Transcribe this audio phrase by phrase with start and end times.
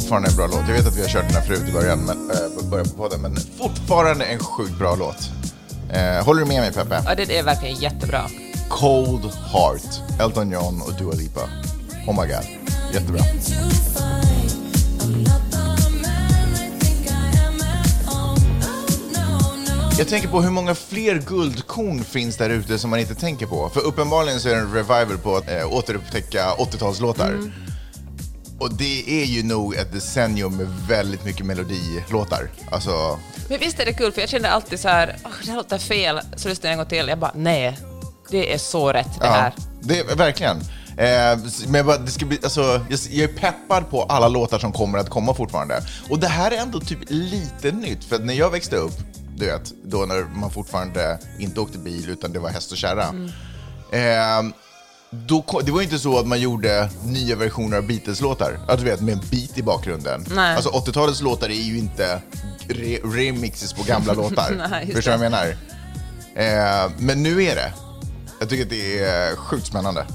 [0.00, 0.68] Fortfarande en bra låt.
[0.68, 2.96] Jag vet att vi har kört den här förut i början, men, äh, början på
[2.96, 5.30] podden, men fortfarande en sjukt bra låt.
[5.92, 7.02] Eh, håller du med mig Peppe?
[7.06, 8.22] Ja, det är verkligen jättebra.
[8.68, 11.40] Cold Heart, Elton John och Dua Lipa.
[12.06, 12.46] Oh my god,
[12.94, 13.20] jättebra.
[19.98, 23.68] Jag tänker på hur många fler guldkorn finns där ute som man inte tänker på.
[23.68, 27.28] För uppenbarligen så är det en revival på att äh, återupptäcka 80-talslåtar.
[27.28, 27.52] Mm.
[28.60, 32.50] Och det är ju nog ett decennium med väldigt mycket melodilåtar.
[32.70, 33.18] Alltså...
[33.48, 35.78] Men visst är det kul, för jag kände alltid så här, oh, det här låter
[35.78, 37.78] fel, så lyssnade jag en gång till, jag bara, nej,
[38.30, 39.52] det är så rätt det ja, här.
[39.80, 40.56] Det, verkligen.
[40.96, 41.38] Eh,
[41.68, 45.34] men det ska bli, alltså, jag är peppad på alla låtar som kommer att komma
[45.34, 45.82] fortfarande.
[46.10, 48.94] Och det här är ändå typ lite nytt, för när jag växte upp,
[49.36, 53.04] du vet, då när man fortfarande inte åkte bil utan det var häst och kärra.
[53.04, 53.30] Mm.
[53.92, 54.54] Eh,
[55.10, 59.14] då, det var inte så att man gjorde nya versioner av Beatles-låtar, alltså, vet, med
[59.14, 60.24] en beat i bakgrunden.
[60.34, 60.54] Nej.
[60.54, 62.22] Alltså 80-talets låtar är ju inte
[62.68, 64.68] re remixes på gamla låtar.
[64.70, 65.46] Nej, Förstår du vad jag menar?
[66.84, 67.72] Eh, men nu är det.
[68.40, 70.06] Jag tycker att det är sjukt spännande.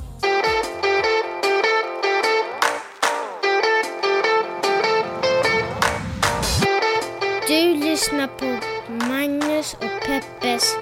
[7.47, 8.59] Du lyssnar på
[9.05, 10.75] Magnus och Peppes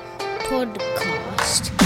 [0.50, 1.83] podcast.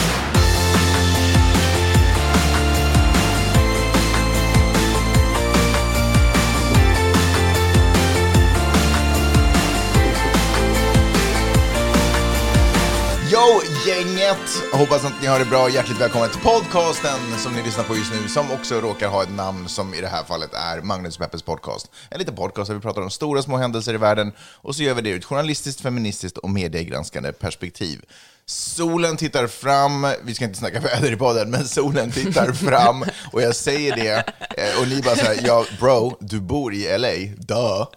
[13.31, 14.63] Yo gänget!
[14.73, 15.69] Hoppas att ni har det bra.
[15.69, 19.31] Hjärtligt välkomna till podcasten som ni lyssnar på just nu, som också råkar ha ett
[19.31, 21.91] namn som i det här fallet är Magnus Peppes podcast.
[22.09, 24.93] En liten podcast där vi pratar om stora små händelser i världen och så gör
[24.93, 28.01] vi det ur ett journalistiskt, feministiskt och mediegranskande perspektiv.
[28.45, 33.41] Solen tittar fram, vi ska inte snacka väder i podden, men solen tittar fram och
[33.41, 34.15] jag säger det
[34.57, 37.87] eh, och ni bara säger ja bro, du bor i LA, duh.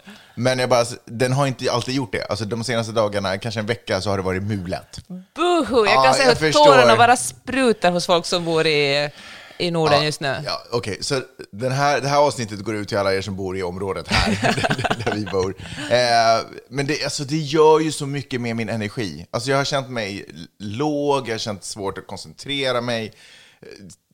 [0.41, 2.25] Men jag bara, den har inte alltid gjort det.
[2.25, 4.99] Alltså de senaste dagarna, kanske en vecka, så har det varit mulet.
[5.07, 5.85] Buhu!
[5.85, 9.09] Jag kan ja, se hur tårarna bara sprutar hos folk som bor i,
[9.57, 10.35] i Norden ja, just nu.
[10.45, 11.03] Ja, Okej, okay.
[11.03, 11.21] så
[11.51, 14.55] den här, det här avsnittet går ut till alla er som bor i området här,
[15.05, 15.55] där vi bor.
[15.89, 19.25] Eh, men det, alltså, det gör ju så mycket med min energi.
[19.31, 20.25] Alltså, jag har känt mig
[20.59, 23.13] låg, jag har känt svårt att koncentrera mig.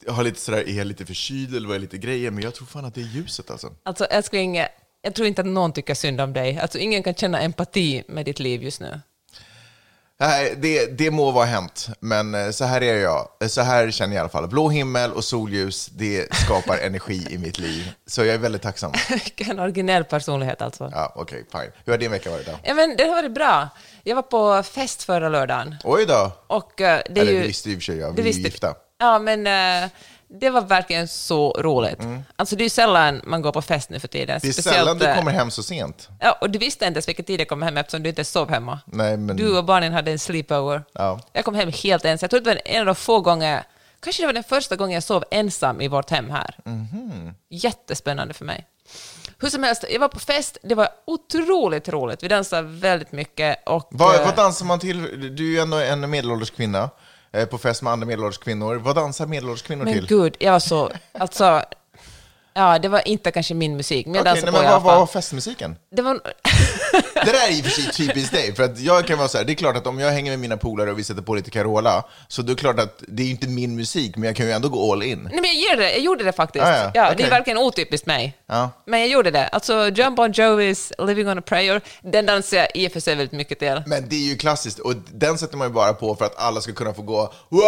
[0.05, 2.31] Jag har lite sådär, är jag lite förkyld eller vad är lite grejer?
[2.31, 3.73] Men jag tror fan att det är ljuset alltså.
[3.83, 4.65] Alltså älskling,
[5.07, 6.59] jag tror inte att någon tycker synd om dig.
[6.59, 9.01] Alltså, ingen kan känna empati med ditt liv just nu.
[10.19, 13.27] Nej, det, det må vara hänt, men eh, så här är jag.
[13.41, 14.47] Eh, så här känner jag i alla fall.
[14.47, 17.91] Blå himmel och solljus, det skapar energi i mitt liv.
[18.05, 18.91] Så jag är väldigt tacksam.
[19.09, 20.91] Vilken originell personlighet alltså.
[20.93, 21.71] Ja, okej, okay, fine.
[21.85, 22.59] Hur har din vecka varit då?
[22.63, 23.69] Ja, men det har varit bra.
[24.03, 25.75] Jag var på fest förra lördagen.
[25.83, 26.31] Oj då!
[26.47, 28.33] Och, uh, det är Eller ju, det visste i och för sig jag, vi är
[28.33, 28.75] ju gifta.
[28.97, 29.47] Ja, men...
[29.83, 29.89] Uh,
[30.29, 32.03] det var verkligen så roligt.
[32.03, 32.23] Mm.
[32.35, 34.39] Alltså det är sällan man går på fest nu för tiden.
[34.41, 36.09] Det är Speciellt, sällan du eh, kommer hem så sent.
[36.19, 38.49] Ja, och du visste inte ens vilken tid jag kom hem eftersom du inte sov
[38.49, 38.79] hemma.
[38.85, 39.35] Nej, men...
[39.35, 40.83] Du och barnen hade en sleepover.
[40.93, 41.19] Ja.
[41.33, 42.25] Jag kom hem helt ensam.
[42.25, 43.63] Jag tror det var en av de få gånger,
[43.99, 46.55] kanske det var den första gången jag sov ensam i vårt hem här.
[46.65, 47.33] Mm.
[47.49, 48.67] Jättespännande för mig.
[49.39, 52.23] Hur som helst, jag var på fest, det var otroligt roligt.
[52.23, 53.87] Vi dansade väldigt mycket och...
[53.91, 55.35] Vad, vad eh, dansar man till?
[55.35, 56.89] Du är ju ändå en medelålders kvinna.
[57.31, 58.75] Eh, på fest med andra medelålders kvinnor.
[58.75, 60.07] Vad dansar medelålders kvinnor men till?
[60.09, 60.91] Men gud, jag var så...
[61.11, 61.61] Alltså,
[62.57, 64.73] Ja, det var inte kanske min musik, men jag okay, dansade nej, på men i
[64.73, 64.91] alla fall.
[64.91, 65.75] Vad var festmusiken?
[65.91, 66.13] Det var...
[67.13, 69.37] det där är i och för sig typiskt dig, för att jag kan vara så
[69.37, 71.35] här, det är klart att om jag hänger med mina polare och vi sätter på
[71.35, 74.45] lite Carola, så det är klart att det är inte min musik, men jag kan
[74.45, 75.29] ju ändå gå all in.
[75.31, 76.65] Nej, men jag gjorde det, jag gjorde det faktiskt.
[76.65, 77.15] Ah, ja, ja okay.
[77.17, 78.37] Det är verkligen otypiskt mig.
[78.47, 78.69] Ja.
[78.85, 79.47] Men jag gjorde det.
[79.47, 83.15] Alltså, John Bon Jovis Living on a prayer, den dansar jag i och för sig
[83.15, 83.81] väldigt mycket till.
[83.85, 86.61] Men det är ju klassiskt, och den sätter man ju bara på för att alla
[86.61, 87.61] ska kunna få gå wow!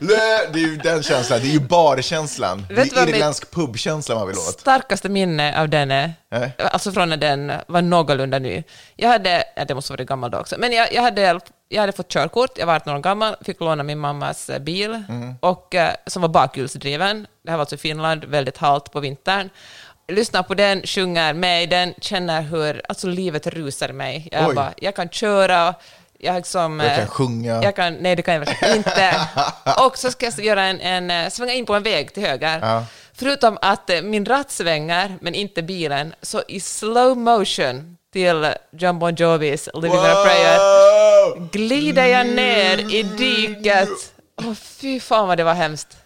[0.52, 2.66] Det är ju den känslan, det är ju barkänslan.
[2.68, 6.48] Det är irländsk pubkänsla man vill åt starkaste minne av den är, äh?
[6.58, 8.62] alltså från när den var någorlunda ny.
[8.96, 11.92] Jag hade, ja, det måste vara gammal då också, men jag, jag, hade, jag hade
[11.92, 15.34] fått körkort, jag var 18 år gammal, fick låna min mammas eh, bil, mm.
[15.40, 17.26] och, eh, som var bakhjulsdriven.
[17.44, 19.50] Det här var alltså i Finland, väldigt halt på vintern.
[20.08, 24.28] Lyssnar på den, sjunger med i den, känner hur alltså, livet rusar mig.
[24.32, 25.74] Jag, bara, jag kan köra,
[26.18, 27.62] jag, liksom, jag kan eh, sjunga.
[27.62, 29.20] Jag kan, nej, det kan jag inte.
[29.86, 32.58] Och så ska jag göra en, en, svänga in på en väg till höger.
[32.62, 32.84] Ja.
[33.18, 38.98] Förutom att eh, min ratt svänger, men inte bilen, så i slow motion till John
[38.98, 39.98] Bon Jovis Living wow!
[39.98, 40.96] on a prayer
[41.52, 43.88] glider jag ner i diket.
[44.36, 45.96] Oh, fy fan vad det var hemskt.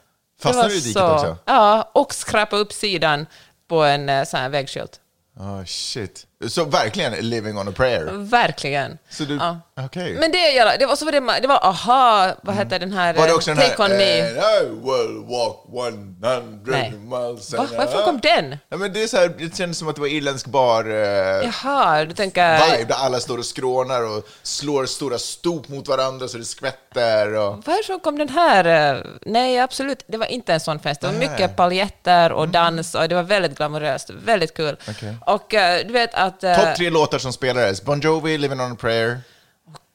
[0.42, 1.36] Fastnade du i diket också?
[1.44, 3.26] Ja, och skrapa upp sidan
[3.68, 5.00] på en eh, sån här vägskylt.
[5.36, 6.26] Oh, shit.
[6.48, 8.04] Så verkligen living on a prayer?
[8.12, 8.98] Verkligen.
[9.10, 9.60] Så du, Ja.
[9.86, 10.14] okej.
[10.20, 13.14] Men det, det var, så var det, det var aha, vad hette den här?
[13.14, 13.90] Var det eh, också den Take här...
[13.90, 14.20] on me.
[14.20, 15.56] "And I will walk
[15.94, 16.90] 100 Nej.
[16.90, 17.66] miles Va?
[17.78, 18.56] Varför hour." kom den?
[18.68, 20.84] Ja, men det, är så här, det kändes som att det var irländsk bar...
[20.84, 22.70] Eh, Jaha, du tänker...
[22.76, 27.34] vibe där alla står och skrånar och slår stora stop mot varandra så det skvätter.
[27.34, 27.66] Och...
[27.66, 28.94] Varifrån kom den här?
[28.94, 31.00] eh, Nej, absolut, det var inte en sån fest.
[31.00, 31.28] Det var Nej.
[31.28, 34.76] mycket paljetter och dans och det var väldigt glamoröst, väldigt kul.
[34.90, 35.14] Okej.
[35.26, 36.29] Och eh, du vet att...
[36.44, 37.82] eh, Topp tre låtar som spelades.
[37.82, 39.20] Bon Jovi, Living on a prayer.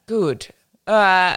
[0.08, 0.46] Gud.
[0.90, 1.34] Uh,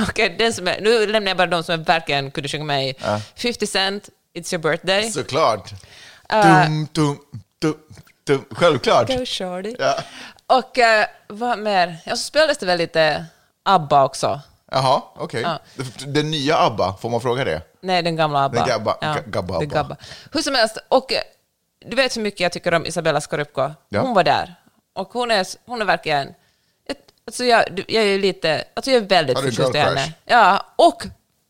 [0.08, 2.88] Okej, den som är, nu lämnar jag bara de som jag verkligen kunde sjunga med
[2.88, 2.94] i.
[3.36, 5.10] 50 Cent, It's your birthday.
[5.10, 5.72] Såklart.
[6.28, 6.64] Eh.
[6.64, 7.18] dum, dum,
[7.58, 7.74] dum,
[8.26, 8.44] dum.
[8.50, 9.08] Självklart.
[9.08, 9.76] Go shorty.
[9.78, 9.94] Ja.
[10.46, 10.84] Och uh,
[11.28, 11.96] vad mer?
[12.06, 13.24] Ja, så spelades det väl lite
[13.62, 14.40] ABBA också.
[14.72, 15.42] Jaha, okej.
[15.42, 15.58] Ja.
[16.06, 17.62] Den nya ABBA, får man fråga det?
[17.80, 18.66] Nej, den gamla ABBA.
[18.66, 19.96] Den gabba- ga- gabba gabba.
[20.32, 21.12] Hur som helst, och
[21.86, 23.70] du vet hur mycket jag tycker om Isabella Scorupco.
[23.88, 24.00] Ja.
[24.00, 24.54] Hon var där.
[24.94, 26.34] Och hon är, hon är verkligen...
[27.26, 28.64] Alltså jag, jag är lite...
[28.74, 30.12] Alltså jag är väldigt förtjust i henne.
[30.24, 31.02] Ja, och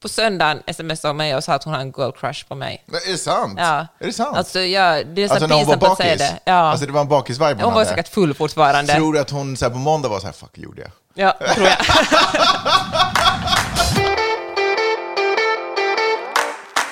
[0.02, 2.82] på söndagen smsade hon mig och sa att hon har en girl crush på mig.
[2.86, 3.54] Men Är det sant?
[3.58, 3.86] Ja.
[3.98, 4.36] Är det sant?
[4.36, 6.38] Alltså, ja, det är så Alltså hon pinsamt att säga det.
[6.44, 6.52] Ja.
[6.52, 7.86] Alltså det var en bakis-vibe hon var hade.
[7.86, 8.94] säkert full fortfarande.
[8.94, 10.90] Tror du att hon så här, på måndag var så här, fuck, gjorde jag?
[11.14, 11.76] Ja, tror jag.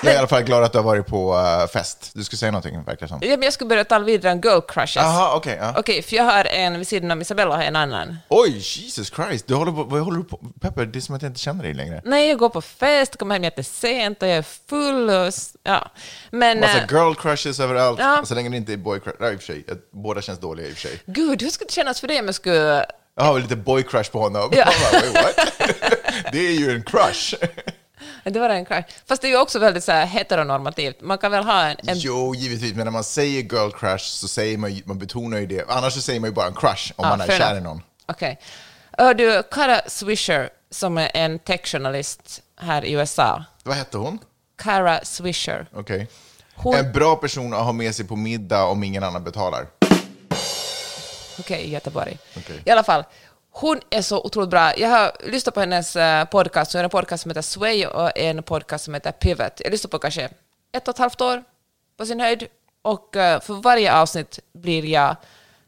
[0.02, 2.10] Jag är i alla fall glad att du har varit på eh, fest.
[2.14, 3.18] Du skulle säga någonting, verkar det som.
[3.22, 4.96] ja, men jag skulle börja tala vidare om girl crushes.
[4.96, 5.58] Jaha, okej.
[5.60, 5.74] ja.
[5.76, 8.16] Okej, för jag har en vid sidan om Isabella har jag en annan.
[8.28, 9.46] Oj, Jesus Christ.
[9.46, 11.62] Du håller på, vad håller du på Pepper, det är som att jag inte känner
[11.62, 12.02] dig längre.
[12.04, 15.32] Nej, jag går på fest, kommer hem jättesent och jag är full och...
[15.62, 15.90] Ja.
[16.30, 16.60] Men...
[16.60, 17.98] Massa eh, girl crushes överallt.
[17.98, 18.22] Ja.
[18.24, 19.16] Så länge det inte är boy crush.
[19.20, 19.64] Nej, i och för sig.
[19.92, 21.00] Båda känns dåliga i och för sig.
[21.06, 22.86] Gud, hur skulle det kännas för dig om jag skulle...
[23.16, 24.50] Jag har lite boy crush på honom.
[24.52, 24.64] Ja.
[24.92, 25.48] Bara, Wait, what?
[26.32, 27.34] det är ju en crush.
[28.30, 28.88] Det var en crush.
[29.06, 31.00] Fast det är ju också väldigt så här heteronormativt.
[31.00, 31.76] Man kan väl ha en...
[31.86, 32.74] en Jo, givetvis.
[32.74, 35.64] Men när man säger girl crush så säger man man betonar ju det.
[35.68, 37.82] Annars så säger man ju bara en crush om Ja, man är kär i någon.
[38.06, 38.38] Okej.
[38.92, 43.44] Hör du, Kara Swisher, som är en techjournalist här i USA.
[43.62, 44.18] Vad hette hon?
[44.58, 45.66] Kara Swisher.
[45.74, 46.08] Okej.
[46.54, 49.66] Hon- En bra person att ha med sig på middag om ingen annan betalar.
[51.38, 52.18] Okej, i Göteborg.
[52.36, 52.62] Okej.
[52.64, 53.04] I alla fall,
[53.60, 54.76] hon är så otroligt bra.
[54.76, 58.18] Jag har lyssnat på hennes eh, podcast, hon har en podcast som heter Sway och
[58.18, 59.60] en podcast som heter Pivot.
[59.60, 60.28] Jag lyssnar på kanske
[60.72, 61.44] ett och ett halvt år
[61.96, 62.46] på sin höjd.
[62.82, 65.16] Och eh, för varje avsnitt blir jag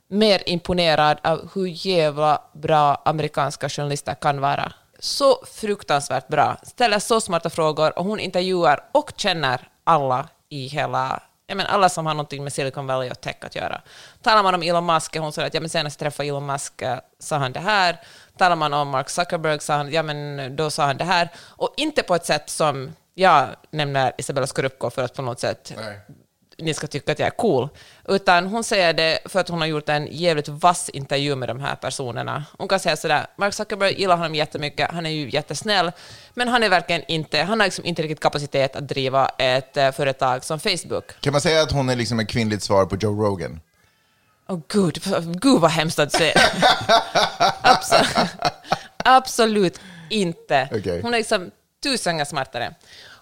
[0.09, 4.73] mer imponerad av hur jävla bra amerikanska journalister kan vara.
[4.99, 6.57] Så fruktansvärt bra.
[6.63, 11.88] Ställer så smarta frågor och hon intervjuar och känner alla i hela jag menar, alla
[11.88, 13.81] som har någonting med Silicon Valley och tech att göra.
[14.23, 16.82] Talar man om Elon Musk, hon sa att ja, men senast jag träffade Elon Musk
[16.82, 18.00] eh, sa han det här.
[18.37, 21.29] Talar man om Mark Zuckerberg sa han, ja men då sa han det här.
[21.38, 25.73] Och inte på ett sätt som jag nämner Isabella Scorupco för att på något sätt
[25.76, 26.00] Nej
[26.62, 27.69] ni ska tycka att jag är cool.
[28.09, 31.61] Utan hon säger det för att hon har gjort en jävligt vass intervju med de
[31.61, 32.45] här personerna.
[32.59, 35.93] Hon kan säga sådär, Mark Zuckerberg gillar honom jättemycket, han är ju jättesnäll,
[36.35, 39.91] men han är verkligen inte, han har liksom inte riktigt kapacitet att driva ett eh,
[39.91, 41.21] företag som Facebook.
[41.21, 43.61] Kan man säga att hon är liksom ett kvinnligt svar på Joe Rogan?
[44.49, 45.02] Åh gud,
[45.40, 46.35] gud vad hemskt att säga.
[47.62, 48.31] Absolut,
[49.05, 50.69] absolut inte.
[50.73, 51.02] Okej.
[51.02, 51.50] Hon är liksom
[51.83, 52.75] tusen gånger smartare.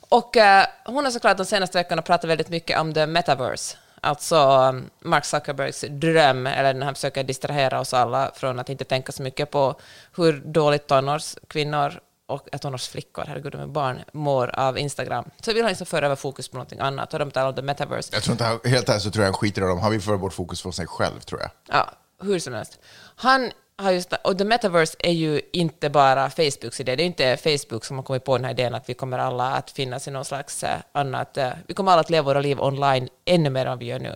[0.08, 3.76] Och eh, hon har såklart de senaste veckorna pratat väldigt mycket om the metaverse.
[4.00, 8.84] Alltså um, Mark Zuckerbergs dröm, eller när han försöker distrahera oss alla från att inte
[8.84, 9.74] tänka så mycket på
[10.16, 15.24] hur dåligt tonårskvinnor och äh, tonårsflickor, herregud, de är barn, mår av Instagram.
[15.42, 17.62] Så vill han liksom föra över fokus på någonting annat, och de talar om the
[17.62, 18.10] metaverse.
[18.12, 19.78] Jag tror inte, han- helt ärligt så tror jag han skiter i dem.
[19.80, 21.50] Han vill föra bort fokus från sig själv, tror jag.
[21.68, 21.90] Ja,
[22.22, 22.78] hur som helst.
[23.16, 23.50] Han
[23.82, 26.96] Ja, just, och the metaverse är ju inte bara Facebooks idé.
[26.96, 29.52] Det är inte Facebook som har kommit på den här idén att vi kommer alla
[29.52, 31.36] att finnas i någon slags eh, annat...
[31.36, 33.98] Eh, vi kommer alla att leva våra liv online ännu mer än vad vi gör
[33.98, 34.08] nu.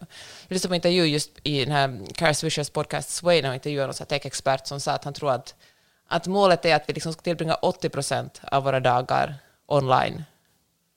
[0.49, 3.55] Jag lyssnade på en intervju just i den här Cara Swishers podcast Sway, när hon
[3.55, 5.55] intervjuade någon tech-expert som sa att han tror att,
[6.09, 9.35] att målet är att vi liksom ska tillbringa 80 procent av våra dagar
[9.67, 10.25] online.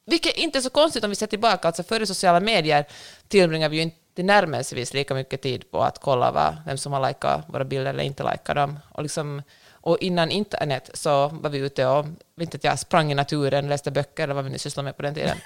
[0.05, 1.67] Vilket inte är så konstigt om vi ser tillbaka.
[1.67, 2.85] Alltså före sociala medier
[3.27, 7.07] tillbringar vi ju inte närmelsevis lika mycket tid på att kolla vad, vem som har
[7.07, 8.79] likat våra bilder eller inte likat dem.
[8.91, 9.41] Och, liksom,
[9.71, 12.05] och innan internet så var vi ute och
[12.39, 15.13] inte jag, sprang i naturen, läste böcker eller vad vi nu sysslade med på den
[15.13, 15.37] tiden.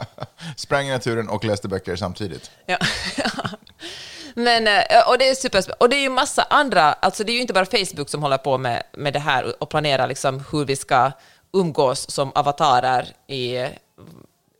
[0.56, 2.50] Sprang i naturen och läste böcker samtidigt.
[2.66, 2.78] Ja.
[4.34, 5.84] Men, eh, och det är superspännande.
[5.84, 8.38] Och det är ju massa andra, alltså det är ju inte bara Facebook som håller
[8.38, 11.12] på med, med det här och planerar liksom hur vi ska
[11.52, 13.66] umgås som avatarer i,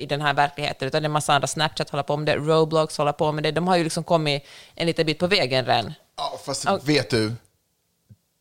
[0.00, 2.99] i den här verkligheten, utan det är massa andra, Snapchat håller på med det, Roblox
[2.99, 4.42] håller på med det, de har ju liksom kommit
[4.75, 5.92] en liten bit på vägen redan.
[6.16, 6.78] Ja, fast Ja.
[6.85, 7.33] vet du?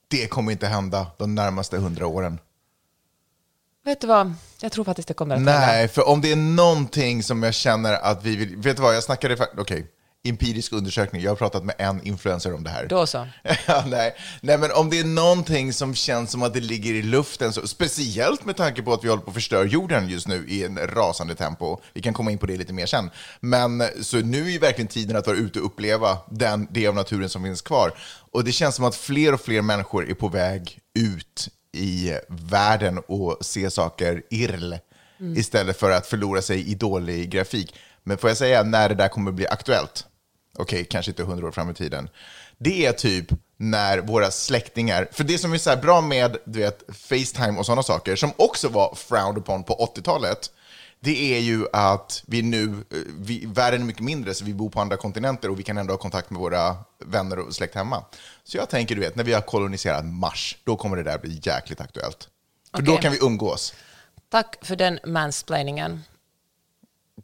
[0.08, 2.40] Det kommer inte hända de närmaste hundra åren.
[3.86, 5.60] Vet du vad, jag tror faktiskt det kommer att hända.
[5.60, 8.56] Nej, för om det är någonting som jag känner att vi vill...
[8.56, 9.48] Vet du vad, jag snackade...
[9.58, 9.88] Okej,
[10.24, 11.22] empirisk undersökning.
[11.22, 12.86] Jag har pratat med en influencer om det här.
[12.86, 13.28] Då så.
[13.68, 14.16] ja, nej.
[14.42, 17.68] nej, men om det är någonting som känns som att det ligger i luften, så,
[17.68, 20.78] speciellt med tanke på att vi håller på att förstöra jorden just nu i en
[20.78, 21.82] rasande tempo.
[21.94, 23.10] Vi kan komma in på det lite mer sen.
[23.40, 26.96] Men så nu är ju verkligen tiden att vara ute och uppleva den del av
[26.96, 27.94] naturen som finns kvar.
[28.32, 33.00] Och det känns som att fler och fler människor är på väg ut i världen
[33.08, 34.76] och se saker irl
[35.20, 35.38] mm.
[35.38, 37.76] istället för att förlora sig i dålig grafik.
[38.04, 40.06] Men får jag säga när det där kommer bli aktuellt?
[40.60, 42.10] Okej, okay, kanske inte hundra år fram i tiden.
[42.58, 43.26] Det är typ
[43.58, 47.84] när våra släktingar, för det som är så bra med du vet, Facetime och sådana
[47.84, 50.52] saker, som också var frowned upon på 80-talet,
[51.00, 54.70] det är ju att vi nu, eh, vi, världen är mycket mindre, så vi bor
[54.70, 56.76] på andra kontinenter och vi kan ändå ha kontakt med våra
[57.06, 58.04] vänner och släkt hemma.
[58.44, 61.40] Så jag tänker, du vet, när vi har koloniserat Mars, då kommer det där bli
[61.44, 62.30] jäkligt aktuellt.
[62.72, 62.96] För okay.
[62.96, 63.74] då kan vi umgås.
[64.30, 66.04] Tack för den mansplainingen.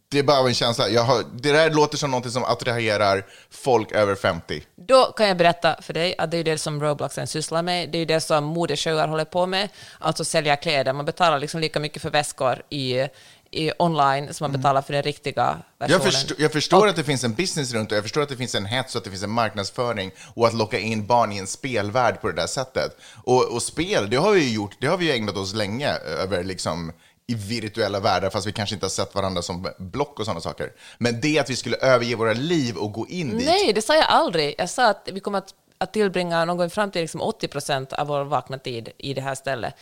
[0.10, 0.90] Det är bara en känsla.
[0.90, 4.64] Jag har, det där låter som något som attraherar folk över 50.
[4.76, 7.90] Då kan jag berätta för dig att det är det som Robloxen sysslar med.
[7.90, 9.70] Det är det som modeshower håller på med,
[10.00, 10.94] alltså sälja kläder.
[10.94, 13.08] Man betalar liksom lika mycket för väskor i
[13.56, 14.62] i online som man mm.
[14.62, 16.02] betalar för den riktiga versionen.
[16.04, 18.30] Jag, förstår, jag förstår och, att det finns en business runt det, jag förstår att
[18.30, 21.32] det finns en hets och att det finns en marknadsföring och att locka in barn
[21.32, 22.98] i en spelvärld på det där sättet.
[23.24, 25.94] Och, och spel, det har vi ju gjort, det har vi ju ägnat oss länge
[25.96, 26.92] över liksom
[27.28, 30.72] i virtuella världar, fast vi kanske inte har sett varandra som block och sådana saker.
[30.98, 33.48] Men det att vi skulle överge våra liv och gå in dit.
[33.48, 34.56] Nej, det sa jag aldrig.
[34.58, 37.94] Jag sa att vi kommer att, att tillbringa någon gång fram till liksom 80 procent
[37.94, 39.76] av vår vakna tid i det här stället.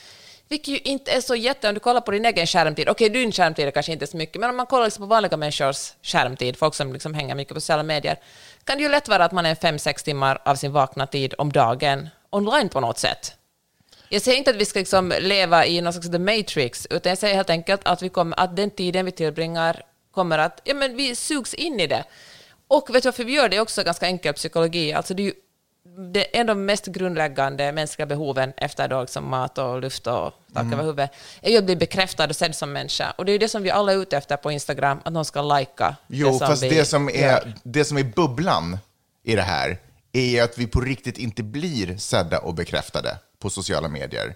[0.49, 1.67] Vilket ju inte är så jätte...
[1.67, 4.17] Om du kollar på din egen skärmtid, okej, okay, din skärmtid är kanske inte så
[4.17, 7.53] mycket, men om man kollar liksom på vanliga människors skärmtid, folk som liksom hänger mycket
[7.53, 8.19] på sociala medier,
[8.63, 11.33] kan det ju lätt vara att man är fem sex timmar av sin vakna tid
[11.37, 13.35] om dagen online på något sätt.
[14.13, 17.17] Jag säger inte att vi ska liksom leva i någon slags the matrix, utan jag
[17.17, 20.61] säger helt enkelt att, vi kommer, att den tiden vi tillbringar kommer att...
[20.63, 22.03] Ja, men vi sugs in i det.
[22.67, 23.55] Och vet du varför vi gör det?
[23.55, 24.93] är också ganska enkel psykologi.
[24.93, 25.33] Alltså det är ju
[26.11, 30.33] det, en av de mest grundläggande mänskliga behoven efter då, liksom mat och luft och
[30.53, 30.73] tak mm.
[30.73, 33.13] över huvudet, är ju att bli bekräftad och sedd som människa.
[33.17, 35.25] Och det är ju det som vi alla är ute efter på Instagram, att någon
[35.25, 38.77] ska lajka Jo, det som fast det som, är, det som är bubblan
[39.23, 39.77] i det här
[40.11, 44.35] är ju att vi på riktigt inte blir sedda och bekräftade på sociala medier.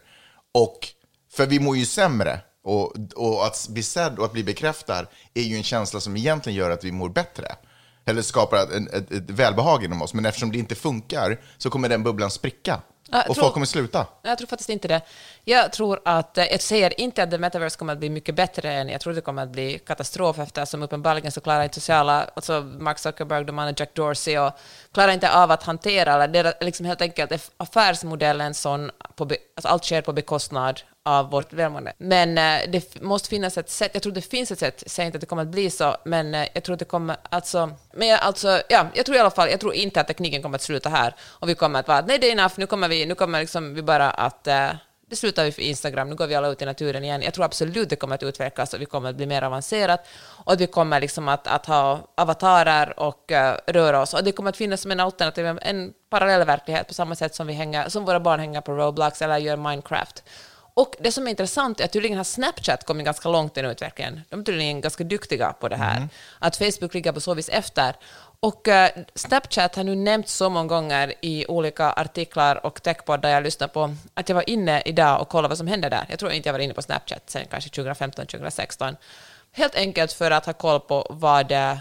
[0.53, 0.87] Och,
[1.31, 2.39] för vi mår ju sämre.
[2.63, 6.57] Och, och att bli sedd och att bli bekräftad är ju en känsla som egentligen
[6.57, 7.55] gör att vi mår bättre
[8.05, 10.13] eller skapar ett, ett, ett välbehag inom oss.
[10.13, 14.05] Men eftersom det inte funkar så kommer den bubblan spricka och tror, folk kommer sluta.
[14.21, 15.01] Jag tror faktiskt inte det.
[15.43, 18.73] Jag tror att, eh, jag säger inte att the metaverse kommer att bli mycket bättre
[18.73, 22.61] än, jag tror det kommer att bli katastrof eftersom uppenbarligen så klarar inte sociala, alltså
[22.61, 24.51] Mark Zuckerberg, de andra Jack Dorsey och
[24.93, 29.67] klarar inte av att hantera, eller det är liksom helt enkelt affärsmodellen sån, på, alltså
[29.67, 31.93] allt sker på bekostnad av vårt välmående.
[31.97, 35.05] Men eh, det måste finnas ett sätt, jag tror det finns ett sätt, jag säger
[35.05, 37.71] inte att det kommer att bli så, men eh, jag tror att det kommer, alltså,
[37.93, 40.55] men jag, alltså, ja, jag tror i alla fall, jag tror inte att tekniken kommer
[40.55, 43.05] att sluta här och vi kommer att vara nej det är enough, nu kommer vi,
[43.05, 44.69] nu kommer liksom vi bara att eh,
[45.09, 47.21] det slutar vi för Instagram, nu går vi alla ut i naturen igen.
[47.21, 50.07] Jag tror absolut det kommer att utvecklas och vi kommer att bli mer avancerat
[50.45, 54.13] och att vi kommer liksom att, att ha avatarer och uh, röra oss.
[54.13, 57.47] Och det kommer att finnas som en alternativ, en parallell verklighet på samma sätt som,
[57.47, 60.23] vi hänger, som våra barn hänger på Roblox eller gör Minecraft.
[60.77, 63.71] Och det som är intressant är att tydligen har Snapchat kommit ganska långt i den
[63.71, 64.21] utvecklingen.
[64.29, 65.97] De är tydligen ganska duktiga på det här.
[65.97, 66.09] Mm.
[66.39, 67.95] Att Facebook ligger på så vis efter.
[68.39, 73.43] Och uh, Snapchat har nu nämnts så många gånger i olika artiklar och techpoddar jag
[73.43, 76.05] lyssnar på att jag var inne idag och kollade vad som hände där.
[76.09, 78.95] Jag tror inte jag var inne på Snapchat sen kanske 2015, 2016.
[79.51, 81.77] Helt enkelt för att ha koll på vad uh,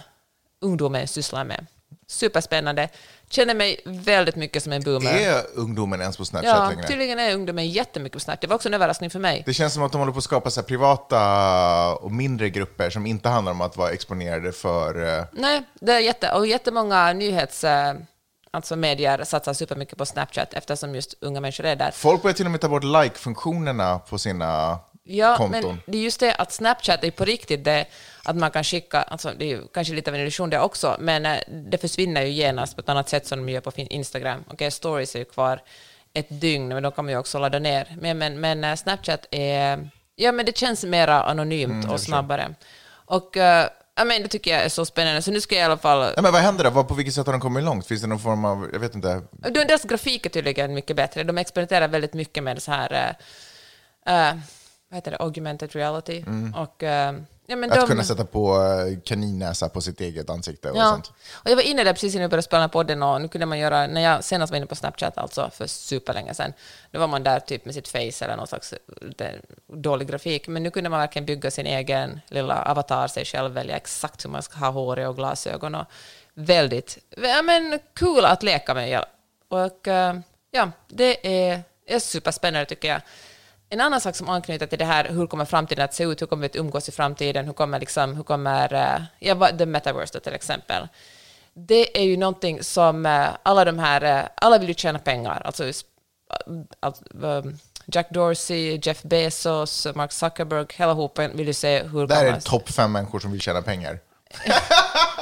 [0.61, 1.67] ungdomen sysslar med.
[2.07, 2.89] Superspännande
[3.29, 5.13] känner mig väldigt mycket som en boomer.
[5.13, 6.87] Är ungdomen ens på Snapchat ja, längre?
[6.87, 8.41] tydligen är ungdomen jättemycket på Snapchat.
[8.41, 9.43] Det var också en överraskning för mig.
[9.47, 13.07] Det känns som att de håller på att skapa så privata och mindre grupper som
[13.07, 15.19] inte handlar om att vara exponerade för...
[15.19, 17.65] Eh, Nej, det är jätte, och jättemånga nyhets...
[17.65, 17.95] Eh,
[18.51, 21.91] alltså medier satsar supermycket på Snapchat eftersom just unga människor är där.
[21.91, 25.63] Folk börjar till och med ta bort like-funktionerna på sina ja, konton.
[25.63, 27.87] men det är just det att Snapchat är på riktigt det
[28.25, 30.97] att man kan skicka, alltså det är ju kanske lite av en illusion det också,
[31.01, 34.41] men eh, det försvinner ju genast på ett annat sätt som de gör på Instagram.
[34.41, 35.63] Okej, okay, stories är ju kvar
[36.13, 37.97] ett dygn, men då kan man ju också ladda ner.
[38.01, 42.55] Men, men, men eh, Snapchat är, ja men det känns mera anonymt mm, och snabbare.
[43.07, 43.67] Och uh,
[43.99, 46.13] Ja, men det tycker jag är så spännande, så nu ska jag i alla fall...
[46.17, 46.85] Ja, men vad händer då?
[46.85, 47.87] På vilket sätt har de kommit långt?
[47.87, 49.23] Finns det någon form av, jag vet inte...
[49.33, 51.25] Deras grafik är tydligen mycket bättre.
[51.25, 53.17] De experimenterar väldigt mycket med så här,
[54.09, 54.39] uh,
[54.89, 56.19] vad heter det, augmented reality.
[56.27, 56.55] Mm.
[56.55, 57.87] Och, uh, Ja, att de...
[57.87, 60.91] kunna sätta på eh, kaninnäsa på sitt eget ansikte och ja.
[60.91, 61.13] sånt.
[61.33, 63.59] Och jag var inne där precis innan jag började spela podden och nu kunde man
[63.59, 66.53] göra, när jag senast var inne på Snapchat, alltså för superlänge sedan,
[66.91, 68.75] då var man där typ med sitt face eller någon slags
[69.67, 73.77] dålig grafik, men nu kunde man verkligen bygga sin egen lilla avatar, sig själv, välja
[73.77, 75.87] exakt hur man ska ha håret och glasögon och
[76.35, 79.05] väldigt ja, men, cool att leka med.
[79.49, 79.87] Och
[80.51, 83.01] ja, det är, är superspännande tycker jag.
[83.69, 86.27] En annan sak som anknyter till det här, hur kommer framtiden att se ut, hur
[86.27, 90.13] kommer vi att umgås i framtiden, hur kommer, liksom, hur kommer uh, ja, the metaverse
[90.15, 90.89] då, till exempel.
[91.55, 95.65] Det är ju någonting som uh, alla de här, alla vill ju tjäna pengar, alltså,
[97.87, 102.07] Jack Dorsey, Jeff Bezos, Mark Zuckerberg, hela hopen vill ju se hur...
[102.07, 103.99] Det här är topp fem människor som vill tjäna pengar.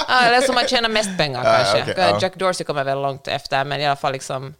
[0.08, 1.78] ja, eller som har tjänat mest pengar kanske.
[1.78, 4.54] Ja, okay, Jack Dorsey kommer väl långt efter, men i alla fall liksom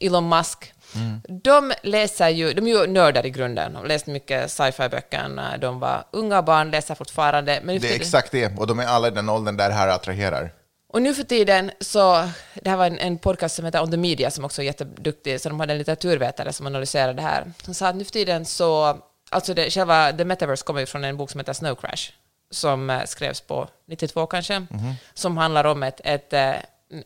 [0.00, 0.73] Elon Musk.
[0.94, 1.20] Mm.
[1.42, 5.80] De läser ju, de är ju nördar i grunden, de läste mycket sci-fi-böcker när de
[5.80, 7.60] var unga barn, läser fortfarande.
[7.64, 9.88] Men det är exakt det, och de är alla i den åldern där det här
[9.88, 10.52] attraherar.
[10.94, 13.96] Och nu för tiden så, det här var en, en, podcast som heter On the
[13.96, 17.52] Media som också är jätteduktig, så de hade en litteraturvetare som analyserade det här.
[17.64, 18.98] Han sa att nu för tiden så,
[19.30, 22.12] alltså det, själva The Metaverse kommer ju från en bok som heter Snow Crash,
[22.50, 24.94] som eh, skrevs på 92 kanske, mm -hmm.
[25.14, 26.54] som handlar om ett, ett eh,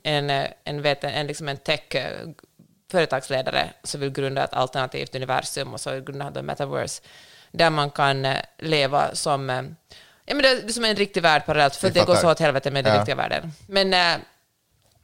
[0.02, 0.30] en,
[0.64, 2.28] en, vet, en, liksom en tech eh,
[2.90, 7.02] företagsledare som vill grunda ett alternativt universum och så vill grunda The Metaverse,
[7.50, 8.26] där man kan
[8.58, 9.74] leva som
[10.28, 12.70] Ja, men det, är som en riktig värld parallellt, för det går så åt helvete
[12.70, 13.00] med den ja.
[13.00, 13.52] riktiga världen.
[13.66, 14.20] Men, äh,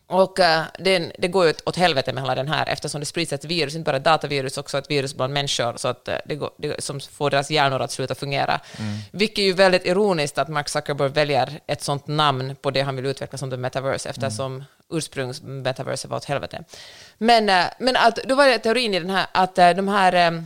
[0.07, 3.33] och äh, det, det går ju åt helvete med hela den här, eftersom det sprids
[3.33, 6.35] ett virus, inte bara ett datavirus, också ett virus bland människor, så att äh, det,
[6.35, 8.61] går, det som får deras hjärnor att sluta fungera.
[8.79, 8.99] Mm.
[9.13, 12.97] Vilket är ju väldigt ironiskt att Mark Zuckerberg väljer ett sånt namn på det han
[12.97, 14.65] vill utveckla som the metaverse, eftersom mm.
[14.89, 16.65] ursprungs-metaverse var åt helvete.
[17.19, 17.47] Men,
[17.79, 20.45] men att, då var det teorin i den här att de här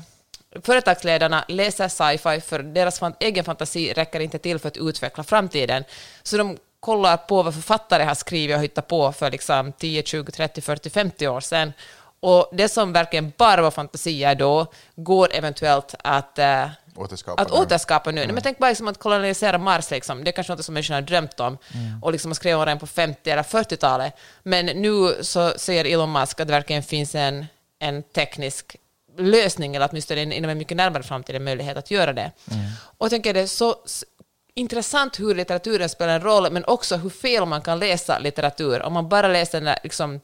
[0.62, 5.84] Företagsledarna läser sci-fi för deras egen fantasi räcker inte till för att utveckla framtiden.
[6.22, 10.32] Så de kollar på vad författare har skrivit och hittat på för liksom 10, 20,
[10.32, 11.72] 30, 40, 50 år sedan.
[12.20, 17.56] Och det som verkligen bara var fantasier då går eventuellt att äh, återskapa, att nu.
[17.56, 18.22] återskapa nu.
[18.22, 18.34] Mm.
[18.34, 20.24] Men tänk bara liksom att kolonisera Mars, liksom.
[20.24, 22.02] det är kanske något som människan har drömt om mm.
[22.02, 24.14] och liksom skrev om det på 50 eller 40-talet.
[24.42, 27.46] Men nu så säger Elon Musk att det verkligen finns en,
[27.78, 28.76] en teknisk
[29.18, 32.32] lösning, eller åtminstone inom en mycket närmare framtid en möjlighet att göra det.
[32.50, 32.66] Mm.
[32.80, 33.76] Och jag tänker det är så
[34.58, 38.82] intressant hur litteraturen spelar en roll, men också hur fel man kan läsa litteratur.
[38.82, 40.20] Om man bara läser den liksom,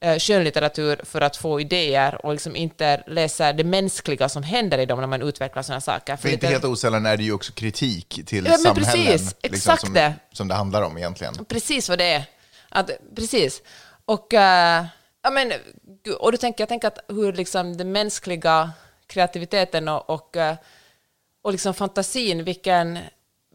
[0.00, 4.86] eh, skönlitteratur för att få idéer och liksom inte läser det mänskliga som händer i
[4.86, 6.16] dem när man utvecklar sådana saker.
[6.16, 9.76] För, för inte helt osällan är det ju också kritik till ja, samhällen precis, liksom,
[9.76, 10.14] som, det.
[10.32, 11.44] som det handlar om egentligen.
[11.44, 12.24] Precis vad det är.
[12.68, 13.62] Att, precis.
[14.04, 14.32] Och...
[14.32, 14.86] Uh,
[15.24, 15.52] Ja, men,
[16.18, 18.72] och då tänker jag tänker att hur liksom den mänskliga
[19.06, 20.56] kreativiteten och, och, eh,
[21.42, 22.98] och liksom fantasin, vilken,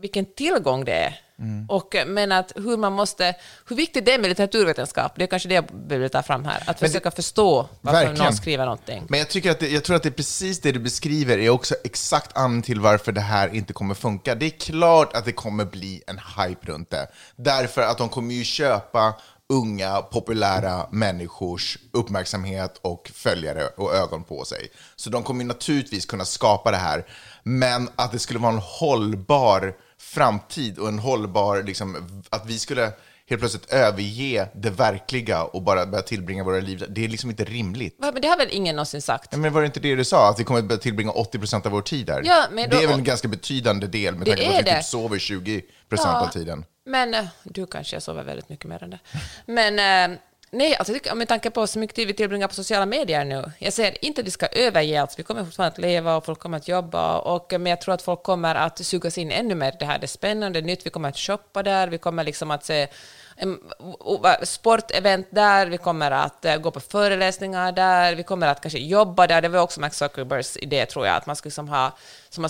[0.01, 1.21] vilken tillgång det är.
[1.39, 1.65] Mm.
[1.69, 3.35] Och, men att hur man måste,
[3.67, 6.63] hur viktigt det är med litteraturvetenskap, det är kanske det jag vill ta fram här,
[6.65, 8.25] att men försöka det, förstå varför verkligen.
[8.25, 9.05] någon skriver någonting.
[9.09, 11.49] Men jag, tycker att det, jag tror att det är precis det du beskriver är
[11.49, 14.35] också exakt anledningen till varför det här inte kommer funka.
[14.35, 18.33] Det är klart att det kommer bli en hype runt det, därför att de kommer
[18.33, 19.13] ju köpa
[19.53, 24.71] unga, populära människors uppmärksamhet och följare och ögon på sig.
[24.95, 27.05] Så de kommer naturligtvis kunna skapa det här,
[27.43, 32.91] men att det skulle vara en hållbar framtid och en hållbar, liksom, att vi skulle
[33.29, 36.85] helt plötsligt överge det verkliga och bara börja tillbringa våra liv.
[36.89, 37.97] Det är liksom inte rimligt.
[38.01, 39.37] Ja, men det har väl ingen någonsin sagt?
[39.37, 40.29] Men var det inte det du sa?
[40.29, 42.21] Att vi kommer att börja tillbringa 80 procent av vår tid där?
[42.25, 44.71] Ja, men då, det är väl en ganska betydande del med tanke på att vi
[44.71, 46.65] typ sover 20 procent ja, av tiden.
[46.85, 48.99] Men eh, du kanske, jag sover väldigt mycket mer än det.
[49.45, 50.17] Men eh,
[50.51, 53.51] nej, alltså, med tanke på så mycket tid vi tillbringar på sociala medier nu.
[53.59, 56.39] Jag säger inte att vi ska överge allt, vi kommer fortfarande att leva och folk
[56.39, 59.75] kommer att jobba, och, men jag tror att folk kommer att sugas in ännu mer
[59.79, 59.99] det här.
[59.99, 62.87] Det är spännande, nytt, vi kommer att shoppa där, vi kommer liksom att se
[64.43, 69.27] sportevent där, vi kommer att eh, gå på föreläsningar där, vi kommer att kanske jobba
[69.27, 69.41] där.
[69.41, 71.91] Det var också Max Zuckerbergs idé, tror jag, att man skulle liksom ha
[72.29, 72.49] som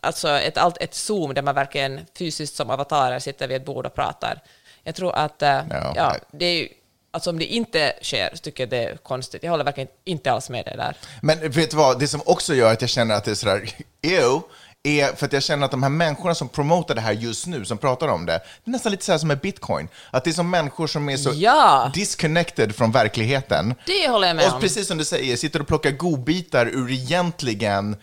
[0.00, 3.94] alltså ett, ett Zoom där man verkligen fysiskt som avatarer sitter vid ett bord och
[3.94, 4.40] pratar.
[4.82, 6.68] Jag tror att eh, ja, ja det är
[7.10, 9.42] Alltså om det inte sker så tycker jag det är konstigt.
[9.42, 10.96] Jag håller verkligen inte alls med dig där.
[11.22, 13.70] Men vet du vad, det som också gör att jag känner att det är sådär,
[14.02, 14.42] ew,
[14.82, 17.64] är för att jag känner att de här människorna som promotar det här just nu,
[17.64, 18.32] som pratar om det,
[18.64, 19.88] det är nästan lite så här som med bitcoin.
[20.10, 21.90] Att det är som människor som är så ja.
[21.94, 23.74] disconnected från verkligheten.
[23.86, 24.60] Det håller jag med och om.
[24.60, 27.96] Precis som du säger, sitter och plockar godbitar ur egentligen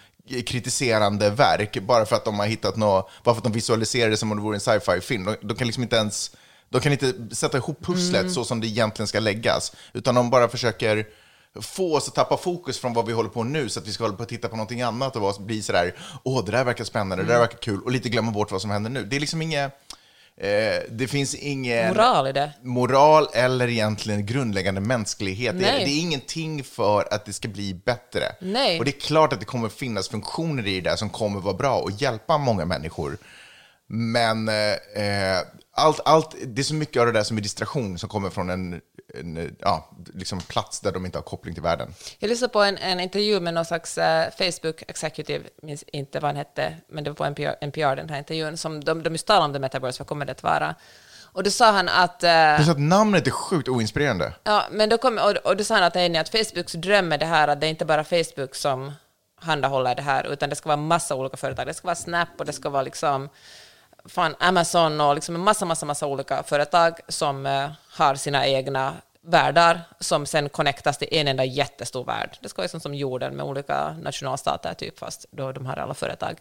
[0.45, 4.17] kritiserande verk, bara för att de har hittat något, bara för att de visualiserar det
[4.17, 5.23] som om det vore en sci-fi-film.
[5.23, 6.31] De, de kan liksom inte ens
[6.75, 8.33] de kan inte sätta ihop pusslet mm.
[8.33, 11.05] så som det egentligen ska läggas, utan de bara försöker
[11.61, 14.03] få oss att tappa fokus från vad vi håller på nu så att vi ska
[14.03, 17.13] hålla på att titta på någonting annat och bli sådär, åh, det där verkar spännande,
[17.15, 17.25] mm.
[17.25, 17.47] det där mm.
[17.47, 19.03] verkar kul, och lite glömma bort vad som händer nu.
[19.03, 19.73] Det är liksom inget,
[20.37, 20.49] eh,
[20.89, 22.51] det finns ingen moral i det.
[22.61, 25.59] Moral eller egentligen grundläggande mänsklighet.
[25.59, 28.35] Det är, det är, ingenting för att det ska bli bättre.
[28.41, 28.79] Nej.
[28.79, 31.79] Och det är klart att det kommer finnas funktioner i det som kommer vara bra
[31.79, 33.17] och hjälpa många människor.
[33.87, 35.39] Men eh,
[35.71, 38.49] allt, allt, det är så mycket av det där som är distraktion som kommer från
[38.49, 38.81] en,
[39.13, 41.93] en ja, liksom plats där de inte har koppling till världen.
[42.19, 44.03] Jag lyssnade på en, en intervju med någon slags uh,
[44.37, 48.17] Facebook executive, minns inte vad han hette, men det var på NPR, NPR den här
[48.17, 50.75] intervjun, som de, de just talade om the metaverse, vad kommer det att vara?
[51.23, 52.23] Och då sa han att...
[52.23, 54.33] Uh, det att namnet är sjukt oinspirerande.
[54.43, 57.17] Ja, men då kom, och, och då sa han att, nej, att Facebooks dröm är
[57.17, 58.91] det här att det är inte bara Facebook som
[59.41, 61.67] handahåller det här, utan det ska vara massa olika företag.
[61.67, 63.29] Det ska vara Snap och det ska vara liksom
[64.09, 68.93] fan Amazon och liksom en massa, massa, massa olika företag som uh, har sina egna
[69.21, 72.37] världar som sen connectas till en enda jättestor värld.
[72.41, 75.93] Det ska vara som, som jorden med olika nationalstater, typ, fast då de har alla
[75.93, 76.37] företag.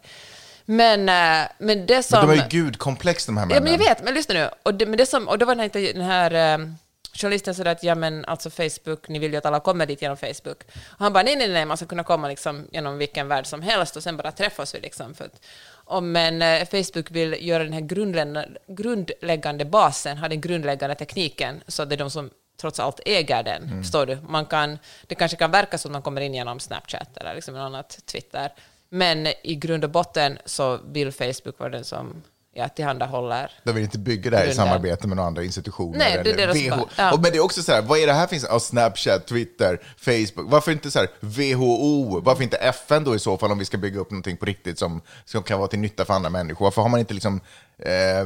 [0.64, 2.18] Men, uh, men det som...
[2.18, 3.56] Men de är ju gudkomplex de här männen.
[3.56, 4.48] Ja, men jag vet, men lyssna nu.
[4.62, 6.68] Och det, men det som, och då var den här, den här uh,
[7.14, 10.16] journalisten sa att ja men alltså Facebook, ni vill ju att alla kommer dit genom
[10.16, 10.62] Facebook.
[10.86, 13.62] Och han bara nej, nej, nej, man ska kunna komma liksom genom vilken värld som
[13.62, 15.14] helst och sen bara träffas vi liksom.
[15.14, 20.40] För att, om men eh, Facebook vill göra den här grundläggande, grundläggande basen, ha den
[20.40, 23.62] grundläggande tekniken, så det är de som trots allt äger den.
[23.62, 23.82] Mm.
[23.82, 24.18] Förstår du?
[24.28, 27.54] Man kan, det kanske kan verka som att man kommer in genom Snapchat eller liksom
[27.54, 28.52] något annat Twitter,
[28.88, 32.22] men i grund och botten så vill Facebook vara den som
[32.54, 33.50] ja, tillhandahåller.
[33.62, 35.98] De vill inte bygga det här i samarbete med några andra institutioner.
[35.98, 36.88] Nej, det är det WHO.
[36.96, 37.12] Ja.
[37.12, 38.44] Och, men det är också så här, vad är det här finns?
[38.44, 40.50] Oh, Snapchat, Twitter, Facebook.
[40.50, 42.20] Varför inte så här, WHO?
[42.20, 44.78] Varför inte FN då i så fall om vi ska bygga upp någonting på riktigt
[44.78, 46.66] som, som kan vara till nytta för andra människor?
[46.66, 47.40] Varför har man inte liksom
[47.78, 48.20] eh,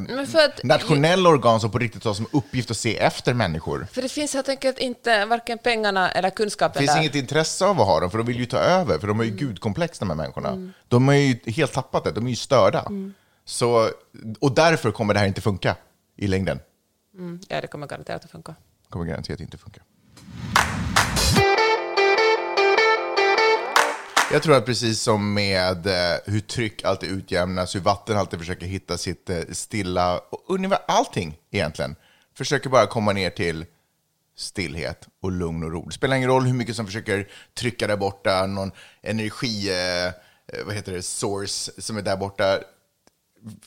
[0.45, 3.87] att, nationella organ som på riktigt har som uppgift att se efter människor?
[3.93, 7.01] För det finns helt enkelt inte varken pengarna eller kunskapen Det finns där.
[7.01, 9.25] inget intresse av att ha dem, för de vill ju ta över, för de är
[9.25, 9.47] ju mm.
[9.47, 10.49] gudkomplex de här människorna.
[10.49, 10.73] Mm.
[10.89, 12.81] De har ju helt tappat det, de är ju störda.
[12.81, 13.15] Mm.
[13.49, 13.91] Så,
[14.41, 15.77] och därför kommer det här inte funka
[16.17, 16.61] i längden.
[17.15, 18.55] Mm, ja, det kommer garanterat att funka.
[18.83, 19.81] Det kommer garanterat inte funka.
[24.33, 28.67] Jag tror att precis som med eh, hur tryck alltid utjämnas, hur vatten alltid försöker
[28.67, 31.97] hitta sitt eh, stilla, ungefär allting egentligen,
[32.37, 33.67] försöker bara komma ner till
[34.37, 35.85] stillhet och lugn och ro.
[35.87, 40.13] Det spelar ingen roll hur mycket som försöker trycka där borta, någon energi, eh
[40.65, 42.61] vad heter det, source som är där borta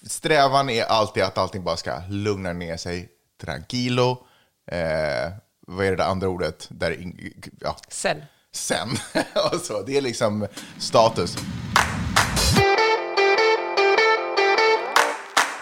[0.08, 3.10] strävan är alltid att allting bara ska lugna ner sig.
[3.42, 4.28] Tranquilo.
[4.72, 5.32] Eh,
[5.68, 6.68] vad är det, andra ordet?
[6.70, 7.14] Där,
[7.60, 7.78] ja.
[7.90, 8.24] Sen.
[8.54, 8.90] Sen.
[9.34, 11.38] alltså, det är liksom status.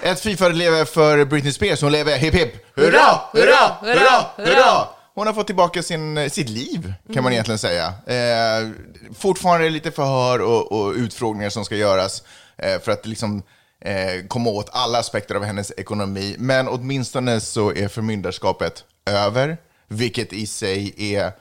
[0.01, 1.81] Ett fyrfaldigt lever för Britney Spears.
[1.81, 2.53] Hon lever hipp hipp.
[2.75, 4.87] Hurra, hurra, hurra, hurra!
[5.13, 7.23] Hon har fått tillbaka sin, sitt liv, kan mm.
[7.23, 7.93] man egentligen säga.
[8.05, 8.69] Eh,
[9.17, 12.23] fortfarande lite förhör och, och utfrågningar som ska göras
[12.57, 13.43] eh, för att liksom
[13.81, 16.35] eh, komma åt alla aspekter av hennes ekonomi.
[16.39, 21.31] Men åtminstone så är förmyndarskapet över, vilket i sig är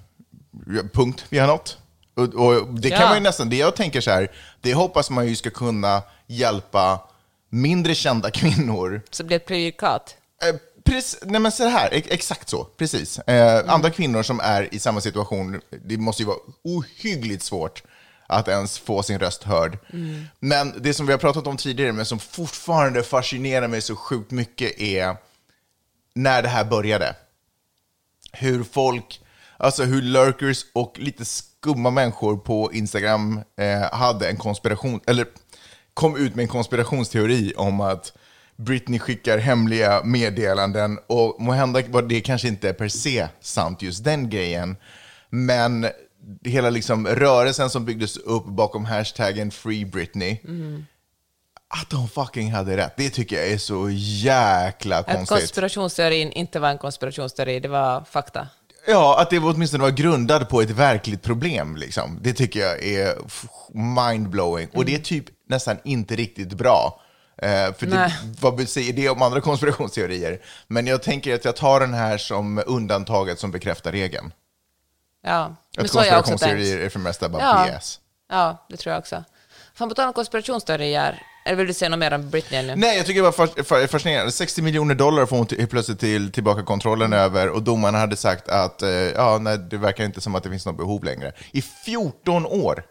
[0.93, 1.79] punkt vi har nått.
[2.15, 3.09] Och, och det kan ja.
[3.09, 4.29] man ju nästan, det jag tänker så här,
[4.61, 7.01] det hoppas man ju ska kunna hjälpa
[7.51, 9.03] mindre kända kvinnor.
[9.11, 10.17] Så det blir ett prejudikat?
[10.43, 13.19] Eh, Precis, nej men så här, exakt så, precis.
[13.19, 13.71] Eh, mm.
[13.71, 17.83] Andra kvinnor som är i samma situation, det måste ju vara ohyggligt svårt
[18.27, 19.79] att ens få sin röst hörd.
[19.93, 20.25] Mm.
[20.41, 24.31] Men det som vi har pratat om tidigare, men som fortfarande fascinerar mig så sjukt
[24.31, 25.17] mycket är
[26.15, 27.17] när det här började.
[28.33, 29.21] Hur folk,
[29.57, 35.27] alltså hur lurkers och lite skumma människor på Instagram eh, hade en konspiration, eller
[35.95, 38.13] kom ut med en konspirationsteori om att
[38.57, 44.31] Britney skickar hemliga meddelanden och måhända var det kanske inte per se sant just den
[44.31, 44.77] grejen.
[45.31, 45.87] Men
[46.45, 50.87] hela liksom rörelsen som byggdes upp bakom hashtaggen Free Britney, mm.
[51.69, 55.23] att de fucking hade rätt, det tycker jag är så jäkla konstigt.
[55.23, 58.49] Att konspirationsteorin inte var en konspirationsteori, det var fakta.
[58.87, 61.77] Ja, att det åtminstone var grundad på ett verkligt problem.
[61.77, 62.19] Liksom.
[62.23, 63.15] Det tycker jag är
[63.73, 64.65] mindblowing.
[64.65, 64.77] Mm.
[64.77, 65.03] Och det är mm.
[65.03, 67.01] typ nästan inte riktigt bra.
[67.37, 70.41] Eh, för det, vad säger det om andra konspirationsteorier?
[70.67, 74.33] Men jag tänker att jag tar den här som undantaget som bekräftar regeln.
[75.23, 76.67] Ja, men att så har jag också tänkt.
[76.67, 77.79] är för mesta bara ja.
[77.79, 78.01] PS.
[78.31, 79.25] Ja, det tror jag också.
[79.75, 82.77] Fan, på tal om konspirationsteorier, eller vill du säga något mer om Britney nu?
[82.77, 84.33] Nej, jag tycker det var fascinerande.
[84.33, 87.19] 60 miljoner dollar får hon till, plötsligt till, tillbaka kontrollen mm.
[87.19, 90.51] över och domarna hade sagt att eh, ja, nej, det verkar inte som att det
[90.51, 91.33] finns något behov längre.
[91.53, 92.85] I 14 år!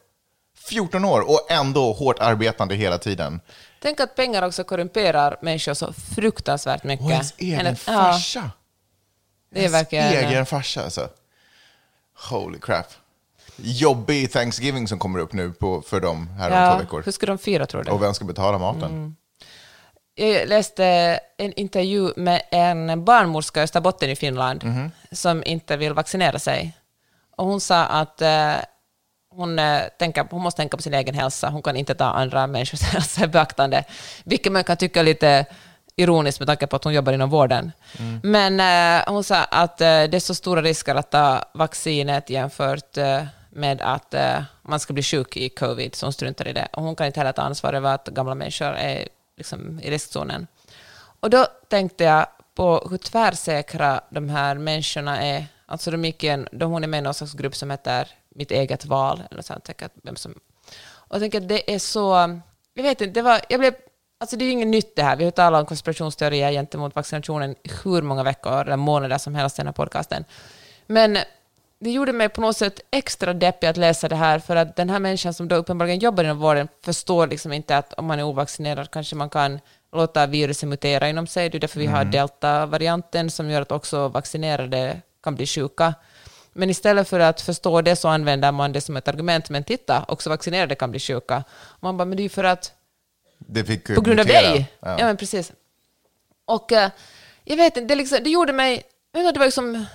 [0.70, 3.42] 14 år och ändå hårt arbetande hela tiden.
[3.82, 7.06] Tänk att pengar också korrumperar människor så fruktansvärt mycket.
[7.06, 8.40] Och ens egen en, farsa.
[8.40, 8.50] Ja,
[9.50, 10.06] det är verkligen...
[10.06, 11.10] egen farsa alltså.
[12.30, 12.88] Holy crap.
[13.56, 17.02] Jobbig Thanksgiving som kommer upp nu på, för dem här ja, om två veckor.
[17.06, 17.92] Hur ska de fira tror du?
[17.92, 18.92] Och vem ska betala maten?
[18.92, 19.16] Mm.
[20.16, 20.86] Jag läste
[21.38, 24.92] en intervju med en barnmorska i Österbotten i Finland mm.
[25.12, 26.78] som inte vill vaccinera sig.
[27.36, 28.56] Och hon sa att eh,
[29.36, 32.48] hon, eh, tänker, hon måste tänka på sin egen hälsa, hon kan inte ta andra
[32.48, 33.84] människors hälsa i beaktande,
[34.24, 35.46] vilket man kan tycka lite
[35.96, 37.72] ironiskt med tanke på att hon jobbar inom vården.
[38.00, 38.20] Mm.
[38.24, 42.98] Men eh, hon sa att eh, det är så stora risker att ta vaccinet jämfört
[42.98, 46.68] eh, med att eh, man ska bli sjuk i covid, så hon struntar i det.
[46.74, 50.48] Och hon kan inte heller ta ansvar över att gamla människor är liksom, i riskzonen.
[51.20, 55.46] Och då tänkte jag på hur tvärsäkra de här människorna är.
[55.66, 58.52] Alltså de gick en, de, hon är med i någon slags grupp som heter Mitt
[58.52, 59.24] eget val.
[59.32, 60.32] Eller så, jag vem som,
[60.96, 62.40] och jag tänker att det är så...
[62.74, 63.74] Jag vet inte, det var, jag blev
[64.24, 65.16] Alltså det är ju inget nytt det här.
[65.16, 69.60] Vi har talat om konspirationsteorier gentemot vaccinationen hur många veckor eller månader som helst i
[69.60, 70.26] den här podcasten.
[70.88, 71.18] Men
[71.80, 74.90] det gjorde mig på något sätt extra deppig att läsa det här, för att den
[74.90, 78.24] här människan som då uppenbarligen jobbar inom vården förstår liksom inte att om man är
[78.24, 79.60] ovaccinerad kanske man kan
[79.92, 81.50] låta viruset mutera inom sig.
[81.50, 82.12] Det är därför vi har mm.
[82.12, 85.94] delta-varianten som gör att också vaccinerade kan bli sjuka.
[86.54, 89.50] Men istället för att förstå det så använder man det som ett argument.
[89.50, 91.44] Men titta, också vaccinerade kan bli sjuka.
[91.52, 92.74] Och man bara, men det är ju för att
[93.96, 94.72] på grund av dig.
[94.80, 94.96] Ja.
[95.00, 95.06] ja.
[95.06, 95.52] men precis.
[96.46, 96.88] Och uh,
[97.44, 98.84] jag vet inte, det, liksom, det gjorde mig...
[99.12, 99.86] Jag vet det var liksom,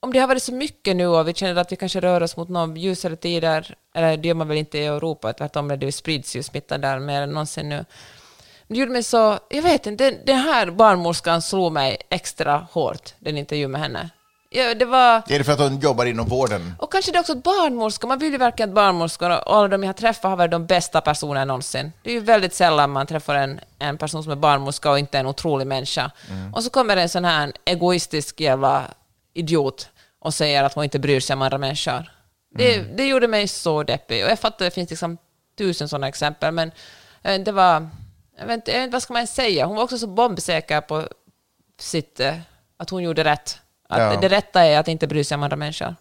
[0.00, 2.36] om det har varit så mycket nu och vi känner att vi kanske rör oss
[2.36, 6.36] mot några ljusare tider, eller det gör man väl inte i Europa, tvärtom, det sprids
[6.36, 7.84] ju smitta där mer än någonsin nu.
[8.66, 9.38] Men det gjorde mig så...
[9.50, 14.10] Jag vet inte, den här barnmorskan slog mig extra hårt, den intervjun med henne.
[14.52, 15.22] Ja, det var...
[15.28, 16.74] Är det för att hon jobbar inom vården?
[16.78, 18.08] Och kanske det är också barnmorskor.
[18.08, 21.00] Man vill ju verkligen att barnmorskor och alla de jag träffat har varit de bästa
[21.00, 21.92] personerna någonsin.
[22.02, 25.18] Det är ju väldigt sällan man träffar en, en person som är barnmorska och inte
[25.18, 26.10] en otrolig människa.
[26.30, 26.54] Mm.
[26.54, 28.84] Och så kommer en sån här egoistisk jävla
[29.34, 32.10] idiot och säger att hon inte bryr sig om andra människor.
[32.54, 32.96] Det, mm.
[32.96, 34.24] det gjorde mig så deppig.
[34.24, 35.18] Och jag fattar att det finns liksom
[35.58, 36.72] tusen sådana exempel, men
[37.22, 37.88] eh, det var...
[38.38, 39.66] Jag vet, inte, vad ska man säga?
[39.66, 41.08] Hon var också så bombsäker på
[41.80, 42.20] sitt...
[42.20, 42.34] Eh,
[42.76, 43.58] att hon gjorde rätt.
[43.90, 44.20] Att ja.
[44.20, 45.94] Det rätta är att inte bry sig om andra människor.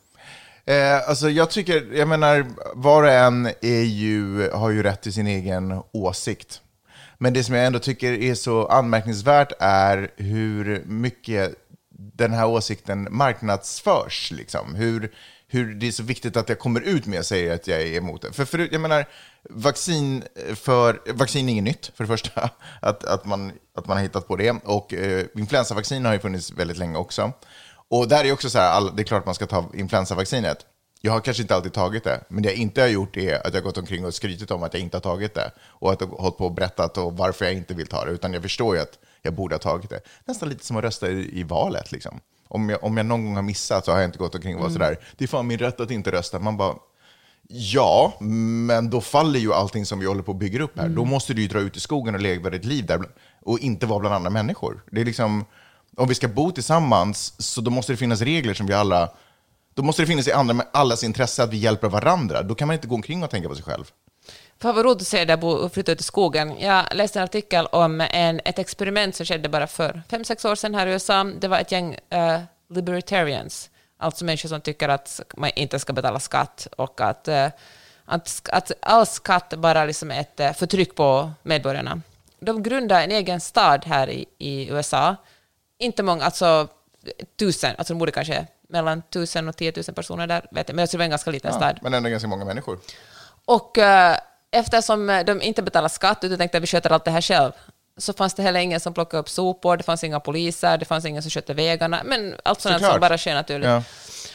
[0.65, 5.13] Eh, alltså jag tycker, jag menar, var och en är ju, har ju rätt till
[5.13, 6.61] sin egen åsikt.
[7.17, 11.55] Men det som jag ändå tycker är så anmärkningsvärt är hur mycket
[11.91, 14.31] den här åsikten marknadsförs.
[14.31, 14.75] Liksom.
[14.75, 15.11] Hur,
[15.47, 17.97] hur det är så viktigt att jag kommer ut med och säger att jag är
[17.97, 18.33] emot det.
[18.33, 19.05] För, för jag menar,
[19.49, 20.23] vaccin,
[20.55, 22.49] för, vaccin är inget nytt, för det första,
[22.81, 24.51] att, att, man, att man har hittat på det.
[24.63, 27.31] Och eh, influensavaccin har ju funnits väldigt länge också.
[27.89, 30.65] Och där är också så här, all, det är klart man ska ta influensavaccinet.
[31.01, 33.53] Jag har kanske inte alltid tagit det, men det jag inte har gjort är att
[33.53, 36.01] jag har gått omkring och skrytit om att jag inte har tagit det och att
[36.01, 38.41] jag har hållit på och berättat och varför jag inte vill ta det, utan jag
[38.41, 40.01] förstår ju att jag borde ha tagit det.
[40.25, 41.91] Nästan lite som att rösta i, i valet.
[41.91, 42.19] Liksom.
[42.47, 44.61] Om, jag, om jag någon gång har missat så har jag inte gått omkring och
[44.61, 44.87] varit mm.
[44.87, 46.39] sådär, det är fan min rätt att inte rösta.
[46.39, 46.75] Man bara,
[47.47, 50.85] ja, men då faller ju allting som vi håller på att bygga upp här.
[50.85, 50.95] Mm.
[50.95, 53.01] Då måste du ju dra ut i skogen och leva ditt liv där
[53.41, 54.83] och inte vara bland andra människor.
[54.91, 55.45] Det är liksom
[55.97, 59.09] om vi ska bo tillsammans, så då måste det finnas regler som vi alla...
[59.73, 62.43] Då måste det finnas i andra, allas intresse att vi hjälper varandra.
[62.43, 63.91] Då kan man inte gå omkring och tänka på sig själv.
[64.61, 66.59] Fan vad roligt att se dig och flytta ut i skogen.
[66.59, 70.55] Jag läste en artikel om en, ett experiment som skedde bara för fem, sex år
[70.55, 71.23] sedan här i USA.
[71.23, 76.19] Det var ett gäng uh, libertarians, alltså människor som tycker att man inte ska betala
[76.19, 77.47] skatt och att, uh,
[78.05, 82.01] att, att all skatt bara liksom är ett uh, förtryck på medborgarna.
[82.39, 85.15] De grundade en egen stad här i, i USA
[85.79, 86.67] inte många, alltså
[87.39, 90.87] tusen, alltså de borde kanske mellan tusen och tio tusen personer där, vet jag, men
[90.91, 91.79] det var en ganska liten ja, stad.
[91.81, 92.79] Men ändå ganska många människor.
[93.45, 94.15] Och uh,
[94.51, 97.51] eftersom de inte betalar skatt, utan tänkte att vi sköter allt det här själv,
[97.97, 101.05] så fanns det heller ingen som plockade upp sopor, det fanns inga poliser, det fanns
[101.05, 103.69] ingen som skötte vägarna, men allt sånt som bara sker naturligt.
[103.69, 103.83] Ja.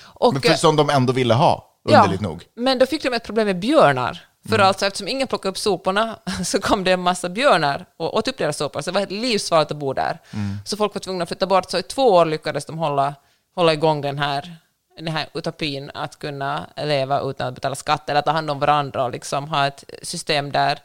[0.02, 2.44] Och, men för, som de ändå ville ha, underligt ja, nog.
[2.54, 4.28] Men då fick de ett problem med björnar.
[4.48, 4.66] För mm.
[4.66, 8.38] alltså, eftersom ingen plockade upp soporna så kom det en massa björnar och åt upp
[8.38, 8.80] deras sopor.
[8.80, 10.20] Så det var helt livsfarligt att bo där.
[10.32, 10.56] Mm.
[10.64, 11.70] Så folk var tvungna att flytta bort.
[11.70, 13.14] Så i två år lyckades de hålla,
[13.54, 14.56] hålla igång den här,
[14.96, 19.04] den här utopin att kunna leva utan att betala skatt eller ta hand om varandra
[19.04, 20.78] och liksom ha ett system där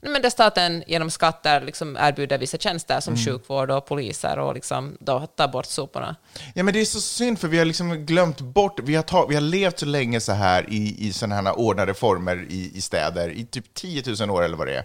[0.00, 3.24] men där staten genom skatter liksom erbjuder vissa tjänster som mm.
[3.24, 6.16] sjukvård och poliser och liksom då tar bort soporna.
[6.54, 9.26] Ja, men det är så synd, för vi har liksom glömt bort, vi har, ta,
[9.26, 12.80] vi har levt så länge så här i, i sådana här ordnade former i, i
[12.80, 14.84] städer, i typ 10 000 år eller vad det är.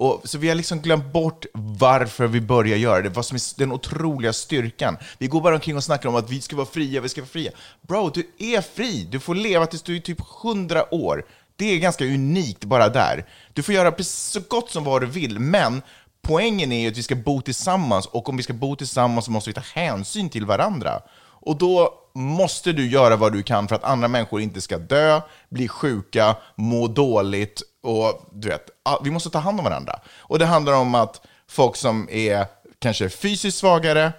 [0.00, 3.58] Och, så vi har liksom glömt bort varför vi börjar göra det, vad som är
[3.58, 4.96] den otroliga styrkan.
[5.18, 7.28] Vi går bara omkring och snackar om att vi ska vara fria, vi ska vara
[7.28, 7.50] fria.
[7.88, 9.08] Bro, du är fri!
[9.10, 11.24] Du får leva tills du är typ 100 år.
[11.60, 13.24] Det är ganska unikt bara där.
[13.52, 15.82] Du får göra så gott som vad du vill, men
[16.22, 19.30] poängen är ju att vi ska bo tillsammans och om vi ska bo tillsammans så
[19.30, 21.00] måste vi ta hänsyn till varandra.
[21.22, 25.20] Och då måste du göra vad du kan för att andra människor inte ska dö,
[25.48, 28.70] bli sjuka, må dåligt och du vet,
[29.02, 30.00] vi måste ta hand om varandra.
[30.18, 32.46] Och det handlar om att folk som är
[32.78, 34.12] kanske fysiskt svagare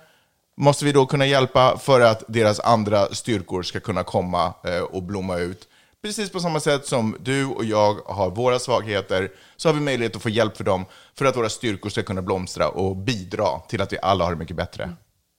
[0.58, 5.04] måste vi då kunna hjälpa för att deras andra styrkor ska kunna komma eh, och
[5.04, 5.68] blomma ut
[6.04, 10.16] Precis på samma sätt som du och jag har våra svagheter, så har vi möjlighet
[10.16, 10.86] att få hjälp för dem
[11.18, 14.38] för att våra styrkor ska kunna blomstra och bidra till att vi alla har det
[14.38, 14.96] mycket bättre.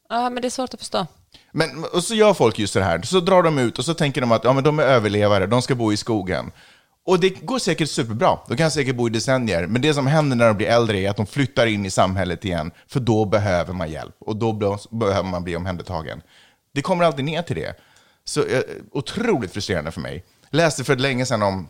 [0.08, 1.06] Ja, men det är svårt att förstå.
[1.52, 4.20] Men, och så gör folk just det här, så drar de ut och så tänker
[4.20, 6.52] de att ja, men de är överlevare, de ska bo i skogen.
[7.06, 10.36] Och det går säkert superbra, de kan säkert bo i decennier, men det som händer
[10.36, 13.72] när de blir äldre är att de flyttar in i samhället igen, för då behöver
[13.72, 16.22] man hjälp och då behöver man bli omhändertagen.
[16.74, 17.74] Det kommer alltid ner till det.
[18.24, 18.60] Så eh,
[18.92, 20.24] otroligt frustrerande för mig.
[20.52, 21.68] Läste för länge sedan om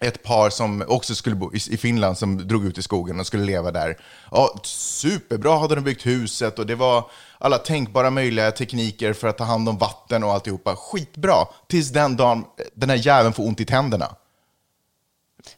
[0.00, 3.44] ett par som också skulle bo i Finland som drog ut i skogen och skulle
[3.44, 3.98] leva där.
[4.30, 9.38] Ja, superbra hade de byggt huset och det var alla tänkbara möjliga tekniker för att
[9.38, 10.76] ta hand om vatten och alltihopa.
[10.76, 14.16] Skitbra, tills den dagen den här jäveln får ont i tänderna.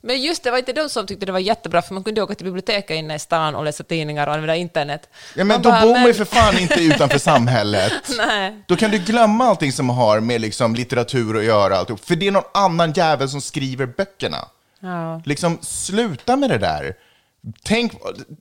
[0.01, 2.35] Men just det, var inte de som tyckte det var jättebra, för man kunde åka
[2.35, 5.09] till biblioteket inne i stan och läsa tidningar och använda internet.
[5.35, 7.93] Ja, men då bor man ju för fan inte utanför samhället.
[8.17, 8.63] Nej.
[8.67, 12.27] Då kan du glömma allting som har med liksom, litteratur att göra, alltihop, för det
[12.27, 14.49] är någon annan jävel som skriver böckerna.
[14.81, 15.23] Ja.
[15.25, 16.95] Liksom, sluta med det där.
[17.63, 17.93] Tänk,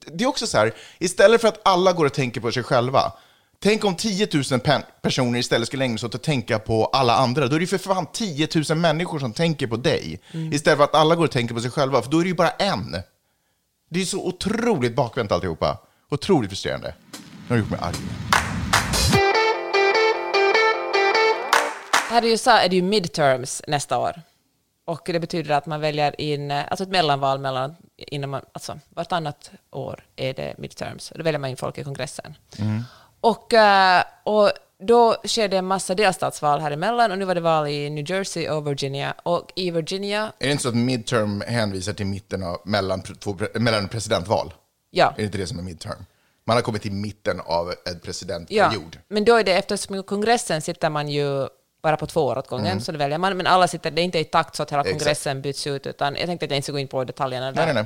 [0.05, 3.11] det är också så här, istället för att alla går och tänker på sig själva,
[3.59, 4.61] Tänk om 10 000
[5.01, 7.47] personer istället skulle ägna sig åt att tänka på alla andra.
[7.47, 10.19] Då är det ju för fan 10 000 människor som tänker på dig.
[10.31, 10.53] Mm.
[10.53, 12.35] Istället för att alla går och tänker på sig själva, för då är det ju
[12.35, 12.95] bara en.
[13.89, 15.77] Det är så otroligt bakvänt alltihopa.
[16.09, 16.93] Otroligt frustrerande.
[17.11, 17.95] Nu har du gjort mig arg.
[22.09, 24.21] Här i USA är det ju midterms nästa år.
[24.85, 29.51] Och det betyder att man väljer in, alltså ett mellanval mellan, innan man, alltså vartannat
[29.71, 31.13] år är det midterms.
[31.15, 32.35] Då väljer man in folk i kongressen.
[32.59, 32.83] Mm.
[33.21, 37.41] Och, eh, och då sker det en massa delstatsval här emellan och nu var det
[37.41, 39.13] val i New Jersey och Virginia.
[39.23, 40.31] Och i Virginia...
[40.39, 44.53] Är det inte så att midterm hänvisar till mitten av, mellan, två, mellan presidentval?
[44.89, 45.11] Ja.
[45.11, 46.05] Är det inte det som är midterm?
[46.45, 48.95] Man har kommit till mitten av en presidentperiod.
[48.95, 51.47] Ja, men då är det eftersom kongressen sitter man ju
[51.81, 52.81] bara på två år åt gången, mm.
[52.81, 53.37] så det väljer man.
[53.37, 55.43] Men alla sitter, det är inte i takt så att hela kongressen Exakt.
[55.43, 57.65] byts ut, utan jag tänkte att jag inte ska gå in på detaljerna där.
[57.65, 57.85] Nej, nej, nej.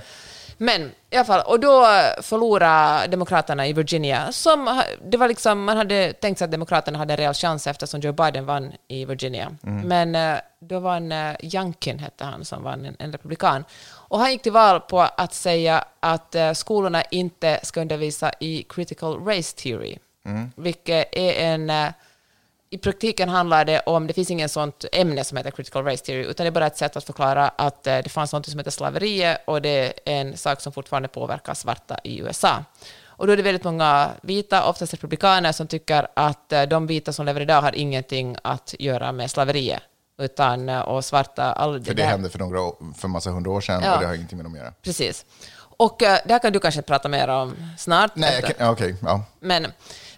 [0.58, 1.86] Men i alla fall, och då
[2.22, 4.32] förlorade Demokraterna i Virginia.
[4.32, 8.00] Som, det var liksom, man hade tänkt sig att Demokraterna hade en reell chans eftersom
[8.00, 9.56] Joe Biden vann i Virginia.
[9.64, 9.88] Mm.
[9.88, 13.66] Men eh, då vann uh, Youngkin, hette han, som vann en, en, republikan.
[13.94, 18.64] Och han gick till val på att säga att uh, skolorna inte ska undervisa i
[18.70, 20.52] critical race theory, mm.
[20.56, 21.94] vilket är en
[22.74, 26.24] i praktiken handlar det om, det finns inget sånt ämne som heter critical race theory,
[26.24, 28.72] utan det är bara ett sätt att förklara att eh, det fanns något som heter
[28.72, 32.64] slaveriet och det är en sak som fortfarande påverkar svarta i USA.
[33.06, 37.14] Och då är det väldigt många vita, oftast republikaner, som tycker att eh, de vita
[37.14, 39.82] som lever idag har ingenting att göra med slaveriet.
[40.20, 41.54] Utan, eh, och svarta...
[41.54, 44.08] All, för det, det hände för, några, för massa hundra år sedan ja, och det
[44.08, 44.74] har ingenting med dem att göra.
[44.82, 45.26] Precis.
[45.78, 48.16] Och det här kan du kanske prata mer om snart.
[48.16, 48.70] Nej, okej.
[48.70, 49.24] Okay, ja.
[49.40, 49.68] Men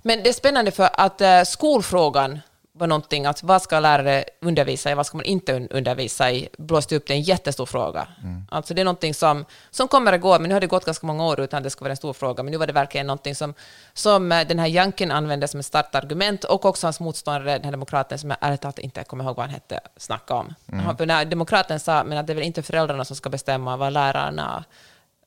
[0.03, 2.39] men det är spännande för att uh, skolfrågan
[2.75, 6.95] var någonting, att vad ska lärare undervisa i, vad ska man inte undervisa i, blåste
[6.95, 8.07] upp det en jättestor fråga.
[8.23, 8.47] Mm.
[8.51, 11.07] Alltså det är någonting som, som kommer att gå, men nu har det gått ganska
[11.07, 13.07] många år utan att det ska vara en stor fråga, men nu var det verkligen
[13.07, 13.53] någonting som,
[13.93, 17.71] som eh, den här Janken använde som ett startargument, och också hans motståndare, den här
[17.71, 20.53] demokraten, som jag ärligt talat inte kommer ihåg vad han hette, snacka om.
[20.71, 20.97] Mm.
[20.97, 23.93] För när demokraten sa, men att det är väl inte föräldrarna som ska bestämma vad
[23.93, 24.63] lärarna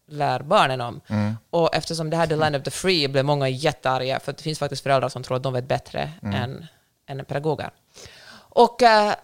[0.07, 1.01] lär barnen om.
[1.07, 1.37] Mm.
[1.51, 4.59] Och eftersom det här The Land of the Free blev många jättearga, för det finns
[4.59, 6.35] faktiskt föräldrar som tror att de vet bättre mm.
[6.35, 6.67] än,
[7.07, 7.71] än pedagoger.
[8.35, 9.15] Och uh,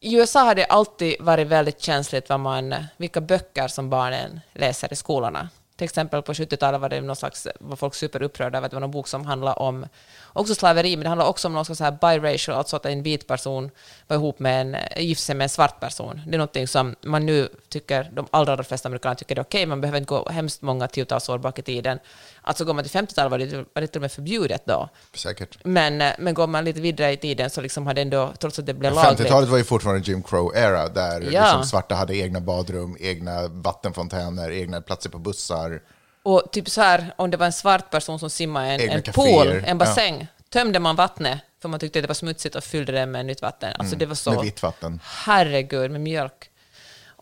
[0.00, 4.92] i USA har det alltid varit väldigt känsligt vad man, vilka böcker som barnen läser
[4.92, 5.48] i skolorna.
[5.82, 8.80] Till exempel på 70-talet var det någon slags, var folk superupprörda över att det var
[8.80, 9.86] någon bok som handlade om
[10.32, 13.26] också slaveri, men det handlade också om någon så här biracial, alltså att en vit
[13.26, 13.70] person
[14.06, 16.20] var ihop med en, gifte sig med en svart person.
[16.26, 19.58] Det är någonting som man nu tycker, de allra flesta amerikaner tycker det är okej,
[19.58, 21.98] okay, man behöver inte gå hemskt många tiotals år bak i tiden.
[22.42, 24.88] Alltså går man till 50-talet var det, var det till och med förbjudet då.
[25.14, 25.58] Säkert.
[25.64, 28.74] Men, men går man lite vidare i tiden så liksom hade ändå, trots att det
[28.74, 29.20] blev lagligt...
[29.20, 31.42] 50-talet var ju fortfarande Jim Crow-era, där ja.
[31.42, 35.82] liksom svarta hade egna badrum, egna vattenfontäner, egna platser på bussar.
[36.22, 39.02] Och typ så här, om det var en svart person som simmade i en, en
[39.02, 40.26] pool, en bassäng, ja.
[40.50, 43.72] tömde man vattnet för man tyckte det var smutsigt och fyllde det med nytt vatten.
[43.78, 44.30] Alltså mm, det var så...
[44.32, 45.00] Med vitt vatten.
[45.04, 46.50] Herregud, med mjölk.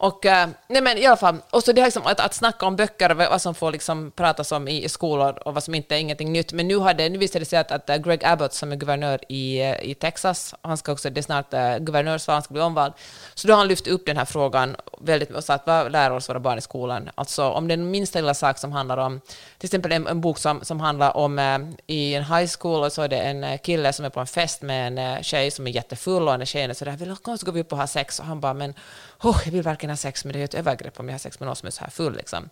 [0.03, 2.67] Och, eh, nej men i alla fall, och så det här liksom att, att snacka
[2.67, 5.95] om böcker, vad som får liksom pratas om i, i skolor och vad som inte
[5.95, 6.53] är ingenting nytt.
[6.53, 9.21] Men nu, hade, nu visade det sig att, att eh, Greg Abbott som är guvernör
[9.29, 12.63] i, eh, i Texas, han ska också, det är snart uh, guvernörsval, han ska bli
[12.63, 12.93] omvald,
[13.35, 16.29] så då har han lyft upp den här frågan väldigt och sagt vad lär oss
[16.29, 17.11] våra barn i skolan?
[17.15, 19.21] Alltså om det är den minsta lilla sak som handlar om,
[19.59, 21.39] till exempel en, en bok som, som handlar om
[21.87, 24.63] i en high school och så är det en kille som är på en fest
[24.63, 27.61] med en tjej som är jättefull och den tjejen är sådär, kom så går vi
[27.61, 28.75] upp och har sex och han bara men
[29.23, 31.41] oh, jag vill verkligen har sex med det är ett övergrepp om jag har sex
[31.41, 32.17] med någon som är så här full.
[32.17, 32.49] Liksom.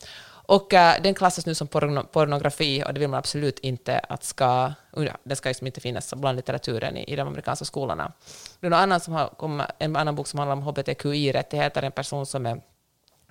[0.48, 4.24] Och uh, den klassas nu som porno pornografi och det vill man absolut inte att
[4.24, 4.72] ska...
[4.98, 8.12] Uh, den ska liksom inte finnas bland litteraturen i, i de amerikanska skolorna.
[8.60, 11.92] Det är någon annan som har kommit, en annan bok som handlar om hbtqi-rättigheter, en
[11.92, 12.60] person som är,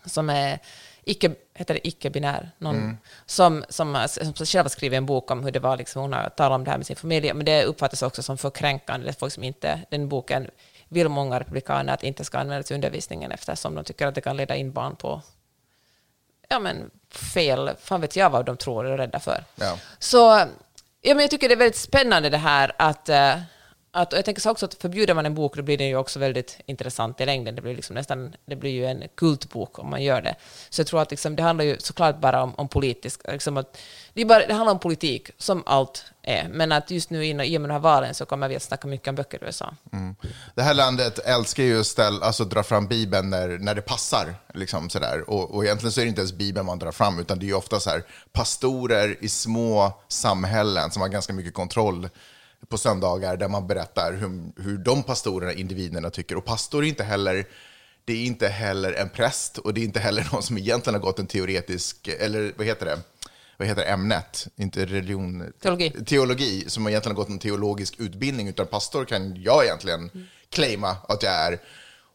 [0.05, 0.59] som är
[1.03, 2.97] icke, heter det icke-binär, någon mm.
[3.25, 6.29] som, som, som själv har skrivit en bok om hur det var, liksom, hon har
[6.29, 9.33] talat om det här med sin familj, men det uppfattas också som för kränkande, folk
[9.33, 10.49] som inte, den boken
[10.89, 14.37] vill många republikaner att inte ska användas i undervisningen eftersom de tycker att det kan
[14.37, 15.21] leda in barn på
[16.49, 19.43] ja, men, fel, fan vet jag vad de tror och är rädda för.
[19.55, 19.77] Ja.
[19.99, 20.17] Så
[21.01, 23.09] ja, men jag tycker det är väldigt spännande det här att
[23.97, 25.95] att, och jag tänker så också att förbjuder man en bok, då blir den ju
[25.95, 27.55] också väldigt intressant i längden.
[27.55, 30.35] Det blir, liksom nästan, det blir ju en kultbok om man gör det.
[30.69, 33.21] Så jag tror att liksom, det handlar ju såklart bara om, om politisk...
[33.31, 33.77] Liksom att,
[34.13, 36.49] det, bara, det handlar om politik, som allt är.
[36.49, 38.87] Men att just nu i och med de här valen så kommer vi att snacka
[38.87, 39.73] mycket om böcker i USA.
[39.93, 40.15] Mm.
[40.55, 44.35] Det här landet älskar ju att ställa, alltså, dra fram Bibeln när, när det passar.
[44.53, 45.29] Liksom, sådär.
[45.29, 47.47] Och, och egentligen så är det inte ens Bibeln man drar fram, utan det är
[47.47, 52.09] ju ofta så här, pastorer i små samhällen som har ganska mycket kontroll
[52.67, 56.35] på söndagar där man berättar hur, hur de pastorerna, individerna tycker.
[56.35, 57.47] Och pastor är inte heller
[58.05, 61.01] det är inte heller en präst och det är inte heller någon som egentligen har
[61.01, 62.99] gått en teoretisk, eller vad heter det,
[63.57, 64.47] vad heter ämnet?
[64.55, 65.53] Inte religion.
[65.59, 65.91] Teologi.
[66.05, 70.27] Teologi, som egentligen har gått en teologisk utbildning, utan pastor kan jag egentligen mm.
[70.49, 71.59] claima att jag är.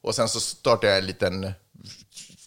[0.02, 1.52] Och sen så startar jag en liten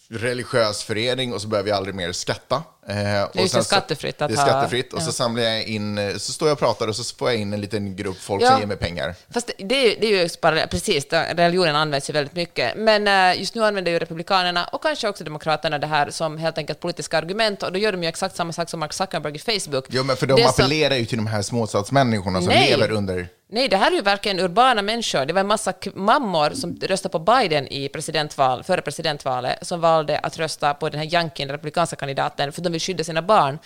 [0.08, 2.62] religiös förening och så börjar vi aldrig mer skatta.
[2.88, 5.04] Eh, det är och sen skattefritt att Det är skattefritt och ja.
[5.04, 7.60] så samlar jag in, så står jag och pratar och så får jag in en
[7.60, 8.50] liten grupp folk ja.
[8.50, 9.14] som ger mig pengar.
[9.30, 13.08] Fast det, det, är, det är ju bara, precis, religionen används ju väldigt mycket, men
[13.08, 16.80] eh, just nu använder ju Republikanerna och kanske också Demokraterna det här som helt enkelt
[16.80, 19.86] politiska argument och då gör de ju exakt samma sak som Mark Zuckerberg i Facebook.
[19.88, 20.98] Jo, men för de det appellerar som...
[20.98, 22.70] ju till de här småstadsmänniskorna som Nej.
[22.70, 25.24] lever under Nej, det här är ju verkligen urbana människor.
[25.24, 30.18] Det var en massa mammor som röstade på Biden i presidentval, före presidentvalet som valde
[30.18, 33.58] att rösta på den här Jankin, den republikanska kandidaten, för de vill skydda sina barn.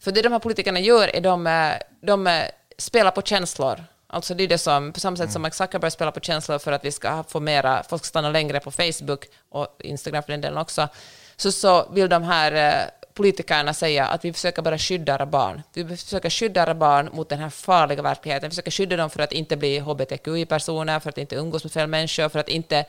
[0.00, 2.44] För det de här politikerna gör är de, eh, de eh,
[2.78, 3.84] spelar på känslor.
[4.06, 6.72] Alltså det är det som, på samma sätt som Mark Zuckerberg spelar på känslor för
[6.72, 10.40] att vi ska få mera, folk ska stanna längre på Facebook och Instagram för den
[10.40, 10.88] delen också,
[11.36, 15.62] så, så vill de här eh, politikerna säga att vi försöker bara skydda era barn.
[15.72, 18.48] Vi försöker skydda era barn mot den här farliga verkligheten.
[18.48, 21.86] Vi försöker skydda dem för att inte bli hbtqi-personer, för att inte umgås med fel
[21.86, 22.84] människor, för att inte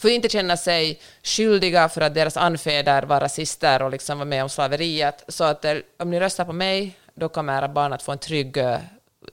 [0.00, 4.24] får ju inte känna sig skyldiga för att deras anfäder var rasister och liksom var
[4.24, 5.24] med om slaveriet.
[5.28, 8.18] Så att eh, om ni röstar på mig, då kommer era barn att få en
[8.18, 8.78] trygg, eh,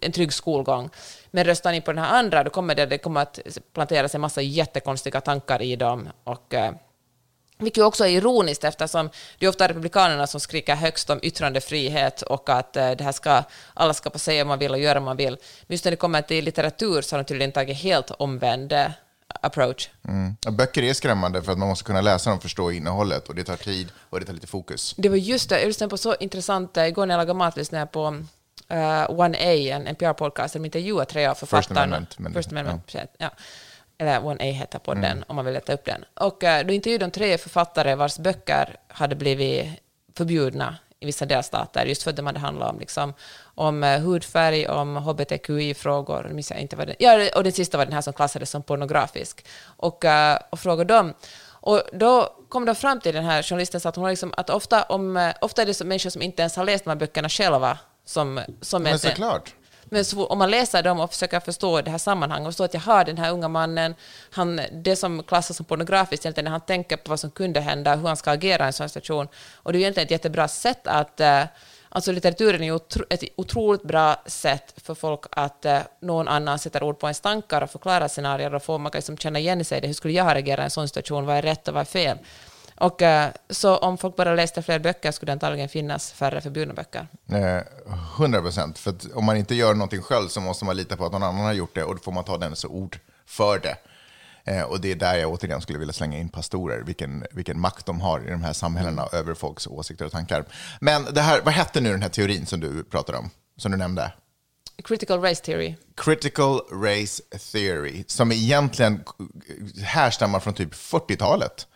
[0.01, 0.89] en trygg skolgång.
[1.31, 3.39] Men röstar ni på den här andra, då kommer det, det kommer att
[3.73, 6.09] planteras en massa jättekonstiga tankar i dem.
[6.23, 6.71] Och, eh,
[7.59, 9.09] vilket också är ironiskt eftersom
[9.39, 13.43] det är ofta republikanerna som skriker högst om yttrandefrihet och att det här ska,
[13.73, 15.37] alla ska få säga vad man vill och göra vad man vill.
[15.67, 18.73] Men just när det kommer till litteratur så har de tydligen tagit helt omvänd
[19.47, 19.89] approach.
[20.07, 20.35] Mm.
[20.51, 23.43] Böcker är skrämmande för att man måste kunna läsa dem och förstå innehållet och det
[23.43, 24.95] tar tid och det tar lite fokus.
[24.97, 27.81] Det var just det, jag lyssnade på så intressant, igår när jag lagade mat lyssnade
[27.81, 28.17] jag på uh,
[28.69, 31.61] 1A, en NPR-podcast, där de intervjuar tre av författarna.
[31.61, 32.19] First Amendment.
[32.19, 33.01] Men, First Amendment ja.
[33.17, 33.29] ja.
[33.97, 35.23] Eller 1A heter podden, mm.
[35.27, 36.05] om man vill leta upp den.
[36.13, 39.67] Och uh, då intervjuade de tre författare vars böcker hade blivit
[40.17, 43.13] förbjudna i vissa delstater, just för att de hade handlat om, liksom,
[43.55, 48.01] om eh, hudfärg, om hbtqi-frågor, inte vad det, ja, och den sista var den här
[48.01, 51.13] som klassades som pornografisk, och, uh, och frågade dem.
[51.59, 55.17] Och då kom de fram till den här journalisten att, hon liksom, att ofta, om,
[55.17, 58.41] eh, ofta är det människor som inte ens har läst de här böckerna själva som,
[58.61, 59.53] som Men såklart.
[59.89, 62.73] Men så, om man läser dem och försöker förstå det här sammanhanget och förstå att
[62.73, 63.95] jag har den här unga mannen,
[64.31, 67.95] han, det som klassas som pornografiskt egentligen när han tänker på vad som kunde hända,
[67.95, 69.27] hur han ska agera i en sån situation.
[69.55, 71.43] Och det är egentligen ett jättebra sätt att eh,
[71.89, 72.75] Alltså litteraturen är
[73.09, 77.61] ett otroligt bra sätt för folk att eh, någon annan sätter ord på ens tankar
[77.61, 79.87] och förklarar scenarier och får man kan liksom känna igen sig i det.
[79.87, 81.25] Hur skulle jag ha reagerat i en sån situation?
[81.25, 82.17] Vad är rätt och vad är fel?
[82.77, 86.73] Och, eh, så om folk bara läste fler böcker skulle det antagligen finnas färre förbjudna
[86.73, 87.07] böcker.
[88.17, 88.79] Hundra procent.
[88.79, 91.45] För om man inte gör någonting själv så måste man lita på att någon annan
[91.45, 93.77] har gjort det och då får man ta dennes ord för det.
[94.47, 97.85] Eh, och det är där jag återigen skulle vilja slänga in pastorer, vilken, vilken makt
[97.85, 99.19] de har i de här samhällena mm.
[99.19, 100.45] över folks åsikter och tankar.
[100.81, 103.77] Men det här, vad hette nu den här teorin som du pratade om, som du
[103.77, 104.11] nämnde?
[104.83, 105.75] Critical Race Theory.
[105.95, 109.03] Critical Race Theory, som egentligen
[109.83, 111.67] härstammar från typ 40-talet.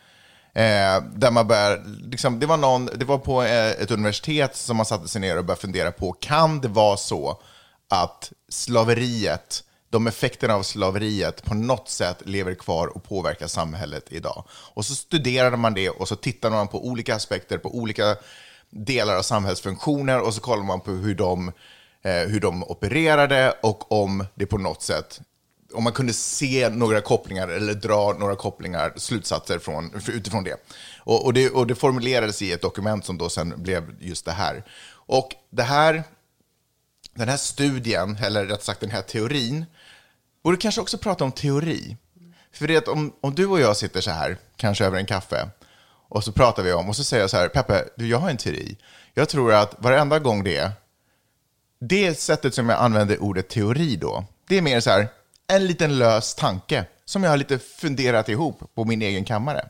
[0.54, 4.78] Eh, där man bör, liksom, det, var någon, det var på eh, ett universitet som
[4.78, 7.41] man satte sig ner och började fundera på, kan det vara så
[7.89, 14.43] att slaveriet, de effekterna av slaveriet på något sätt lever kvar och påverkar samhället idag?
[14.49, 18.16] Och så studerade man det och så tittade man på olika aspekter, på olika
[18.70, 21.47] delar av samhällsfunktioner och så kollade man på hur de,
[22.04, 25.22] eh, hur de opererade och om det på något sätt
[25.74, 30.55] om man kunde se några kopplingar eller dra några kopplingar, slutsatser från, utifrån det.
[30.97, 31.49] Och, och det.
[31.49, 34.63] och det formulerades i ett dokument som då sen blev just det här.
[34.91, 36.03] Och det här,
[37.13, 39.65] den här studien, eller rätt sagt den här teorin,
[40.43, 41.97] borde kanske också prata om teori.
[42.53, 45.49] För det att om, om du och jag sitter så här, kanske över en kaffe,
[46.09, 48.30] och så pratar vi om, och så säger jag så här, Peppe, du, jag har
[48.30, 48.78] en teori.
[49.13, 50.72] Jag tror att varenda gång det,
[51.80, 55.07] det sättet som jag använder ordet teori då, det är mer så här,
[55.52, 59.70] en liten lös tanke som jag har lite funderat ihop på min egen kammare.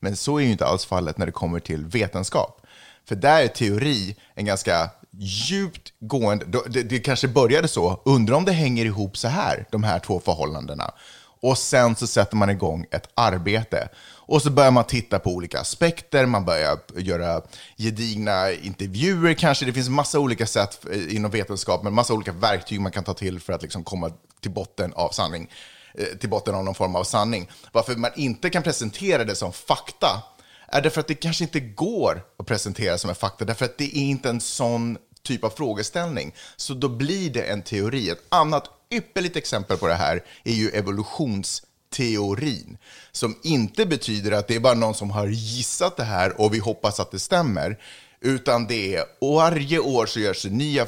[0.00, 2.66] Men så är ju inte alls fallet när det kommer till vetenskap.
[3.08, 8.44] För där är teori en ganska djupt gående, det, det kanske började så, undrar om
[8.44, 10.94] det hänger ihop så här, de här två förhållandena.
[11.42, 13.88] Och sen så sätter man igång ett arbete.
[14.30, 17.42] Och så börjar man titta på olika aspekter, man börjar göra
[17.76, 19.64] gedigna intervjuer kanske.
[19.64, 23.14] Det finns massa olika sätt eh, inom vetenskap, men massa olika verktyg man kan ta
[23.14, 25.50] till för att liksom komma till botten av sanning.
[25.94, 27.50] Eh, till botten av någon form av sanning.
[27.72, 30.22] Varför man inte kan presentera det som fakta
[30.68, 33.96] är därför att det kanske inte går att presentera som en fakta, därför att det
[33.96, 36.34] är inte en sån typ av frågeställning.
[36.56, 38.10] Så då blir det en teori.
[38.10, 42.78] Ett annat ypperligt exempel på det här är ju evolutions teorin
[43.12, 46.58] som inte betyder att det är bara någon som har gissat det här och vi
[46.58, 47.78] hoppas att det stämmer,
[48.20, 50.86] utan det är varje år så görs det nya,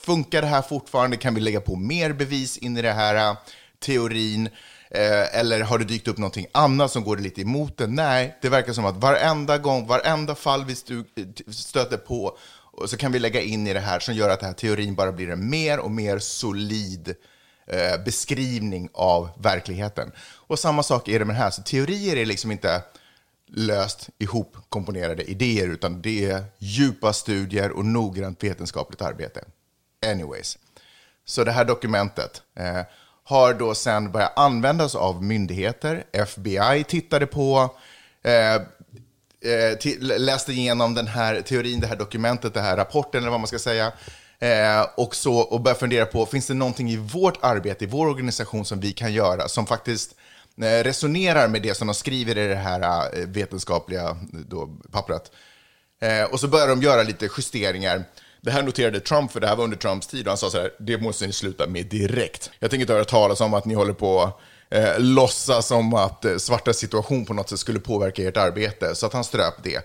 [0.00, 3.36] funkar det här fortfarande, kan vi lägga på mer bevis in i det här äh,
[3.78, 4.46] teorin,
[4.90, 7.86] eh, eller har det dykt upp någonting annat som går lite emot det?
[7.86, 10.74] Nej, det verkar som att varenda gång, varenda fall vi
[11.52, 12.38] stöter på,
[12.86, 15.12] så kan vi lägga in i det här som gör att den här teorin bara
[15.12, 17.14] blir en mer och mer solid
[17.66, 20.12] eh, beskrivning av verkligheten.
[20.18, 22.82] Och samma sak är det med det här, så teorier är liksom inte
[23.48, 29.44] löst ihopkomponerade idéer, utan det är djupa studier och noggrant vetenskapligt arbete.
[30.06, 30.58] Anyways,
[31.24, 32.82] så det här dokumentet eh,
[33.24, 36.04] har då sen börjat användas av myndigheter.
[36.12, 37.76] FBI tittade på,
[38.22, 43.40] eh, eh läste igenom den här teorin, det här dokumentet, den här rapporten eller vad
[43.40, 43.92] man ska säga.
[44.38, 48.06] Eh, och, så, och börja fundera på, finns det någonting i vårt arbete, i vår
[48.06, 50.14] organisation som vi kan göra som faktiskt
[50.62, 52.80] eh, resonerar med det som de skriver i det här
[53.18, 54.16] eh, vetenskapliga
[54.48, 55.32] då, pappret.
[56.00, 58.04] Eh, och så började de göra lite justeringar.
[58.40, 60.60] Det här noterade Trump, för det här var under Trumps tid, och han sa så
[60.60, 62.50] här, det måste ni sluta med direkt.
[62.58, 64.32] Jag tänker inte höra talas om att ni håller på
[64.70, 69.06] eh, låtsas som att eh, svarta situation på något sätt skulle påverka ert arbete, så
[69.06, 69.82] att han ströp det.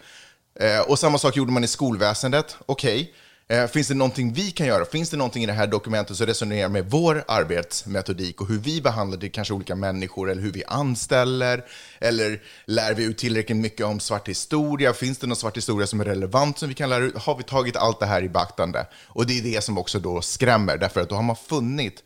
[0.59, 2.55] Eh, och samma sak gjorde man i skolväsendet.
[2.65, 3.13] Okej, okay.
[3.51, 4.85] Eh, finns det någonting vi kan göra?
[4.85, 8.81] Finns det någonting i det här dokumentet som resonerar med vår arbetsmetodik och hur vi
[8.81, 11.65] behandlar det, kanske olika människor eller hur vi anställer?
[11.99, 14.93] Eller lär vi ut tillräckligt mycket om svart historia?
[14.93, 17.17] Finns det någon svart historia som är relevant som vi kan lära ut?
[17.17, 18.85] Har vi tagit allt det här i beaktande?
[19.07, 22.03] Och det är det som också då skrämmer, därför att då har man funnit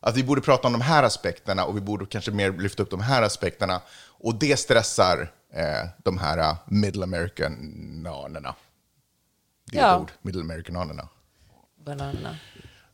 [0.00, 2.90] att vi borde prata om de här aspekterna och vi borde kanske mer lyfta upp
[2.90, 3.80] de här aspekterna.
[4.20, 8.54] Och det stressar eh, de här eh, middle american-nanerna.
[9.72, 9.94] Det är ja.
[9.94, 11.08] ett ord, middle americananerna.
[11.84, 12.36] Bananerna.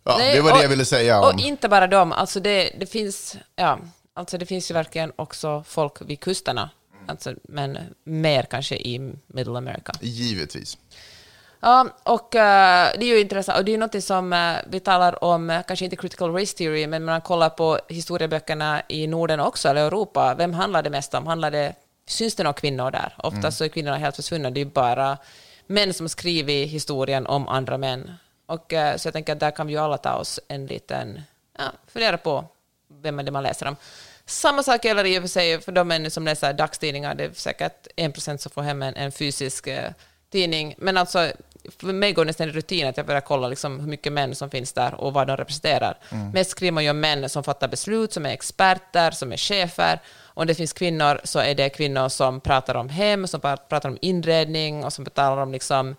[0.05, 1.21] Ja, Nej, det var det jag ville säga.
[1.21, 1.35] Om...
[1.35, 3.79] Och inte bara dem, alltså det, det, finns, ja,
[4.15, 6.71] alltså det finns ju verkligen också folk vid kusterna,
[7.07, 9.93] alltså, men mer kanske i Middle America.
[10.01, 10.79] Givetvis.
[11.61, 12.41] Ja, och uh,
[12.99, 15.85] det är ju intressant, och det är något som uh, vi talar om, uh, kanske
[15.85, 20.53] inte critical race theory, men man kollar på historieböckerna i Norden också, eller Europa, vem
[20.53, 21.27] handlar det mest om?
[21.27, 21.75] Handlar det,
[22.07, 23.15] syns det några kvinnor där?
[23.19, 23.53] Oftast mm.
[23.53, 25.19] så är kvinnorna helt försvunna, det är bara
[25.67, 28.15] män som skrivit historien om andra män.
[28.47, 31.23] Och, eh, så jag tänker att där kan vi ju alla ta oss en liten,
[31.59, 32.45] ja, fundera på
[32.89, 33.77] vem är det man läser om.
[34.27, 37.15] Samma sak gäller i och för sig för de män som läser dagstidningar.
[37.15, 39.91] Det är säkert en procent som får hem en, en fysisk eh,
[40.31, 40.75] tidning.
[40.79, 41.33] Men alltså,
[41.79, 44.51] för mig går det nästan rutin att jag börjar kolla liksom hur mycket män som
[44.51, 45.99] finns där och vad de representerar.
[46.11, 46.31] Mm.
[46.31, 50.01] Mest skriver man ju om män som fattar beslut, som är experter, som är chefer.
[50.25, 53.99] Om det finns kvinnor så är det kvinnor som pratar om hem, som pratar om
[54.01, 55.97] inredning och som talar om liksom,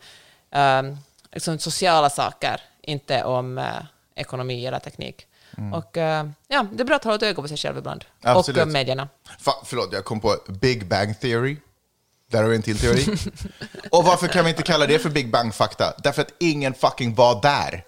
[0.51, 0.97] um,
[1.31, 3.65] liksom sociala saker, inte om uh,
[4.15, 5.27] ekonomi eller teknik.
[5.57, 5.73] Mm.
[5.73, 6.03] Och uh,
[6.47, 8.05] ja, det är bra att hålla ett öga på sig själv ibland.
[8.21, 8.61] Absolut.
[8.61, 9.09] Och medierna.
[9.39, 11.57] Fa förlåt, jag kom på Big Bang Theory.
[12.31, 13.17] Där har vi en till teori.
[13.91, 15.93] och varför kan vi inte kalla det för Big Bang-fakta?
[15.97, 17.83] Därför att ingen fucking var där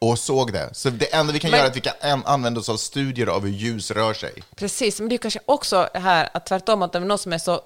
[0.00, 0.68] och såg det.
[0.72, 3.26] Så det enda vi kan men, göra är att vi kan använda oss av studier
[3.26, 4.32] av hur ljus rör sig.
[4.56, 7.38] Precis, men det är kanske också här att tvärtom, att det är någon som är
[7.38, 7.60] så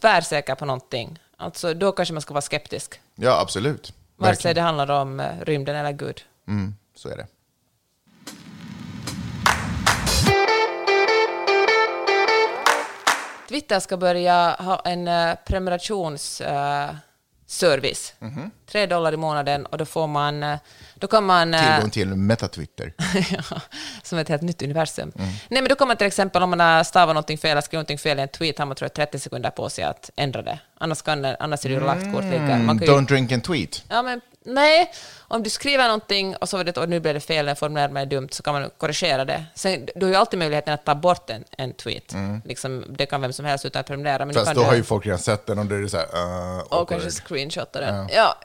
[0.00, 3.00] tvärsäker på någonting, alltså, då kanske man ska vara skeptisk.
[3.14, 3.92] Ja, absolut.
[4.16, 6.20] Vare sig det handlar om eh, rymden eller Gud.
[6.48, 7.26] Mm, så är det.
[13.50, 16.96] Twitter ska börja ha en uh, prenumerationssystem
[17.46, 18.14] service.
[18.18, 18.50] Mhm.
[18.70, 20.42] Tre dollar i månaden och då får man...
[20.42, 20.58] eh,
[20.94, 21.54] Då kan man...
[21.54, 22.92] eh, Tillgång till metatwitter.
[23.30, 23.60] ja,
[24.02, 25.12] som ett helt nytt universum.
[25.18, 25.28] Mm.
[25.48, 27.72] Nej, men då kan man till exempel, om man har stavat någonting fel eller skrivit
[27.78, 30.42] någonting fel i en tweet, har man tror jag 30 sekunder på sig att ändra
[30.42, 30.58] det.
[30.78, 32.56] Annars, kan, annars är det ju lagt kort lika.
[32.56, 33.84] Man kan ju, Mm, Don't drink and tweet.
[33.88, 34.92] ja, men, nej,
[35.28, 37.88] om du skriver någonting och så var det och nu blev det fel, en formulär
[37.88, 39.44] mig dumt, så kan man korrigera det.
[39.54, 42.12] Sen, du har ju alltid möjligheten att ta bort en, en tweet.
[42.44, 44.18] Liksom, det kan vem som helst utan att prenumerera.
[44.18, 44.44] Men Mm.
[44.44, 46.06] Fast då du- har ju folk redan sett den och då är det så här...
[46.56, 48.08] Uh, och kanske screenshotta den.
[48.12, 48.36] Ja.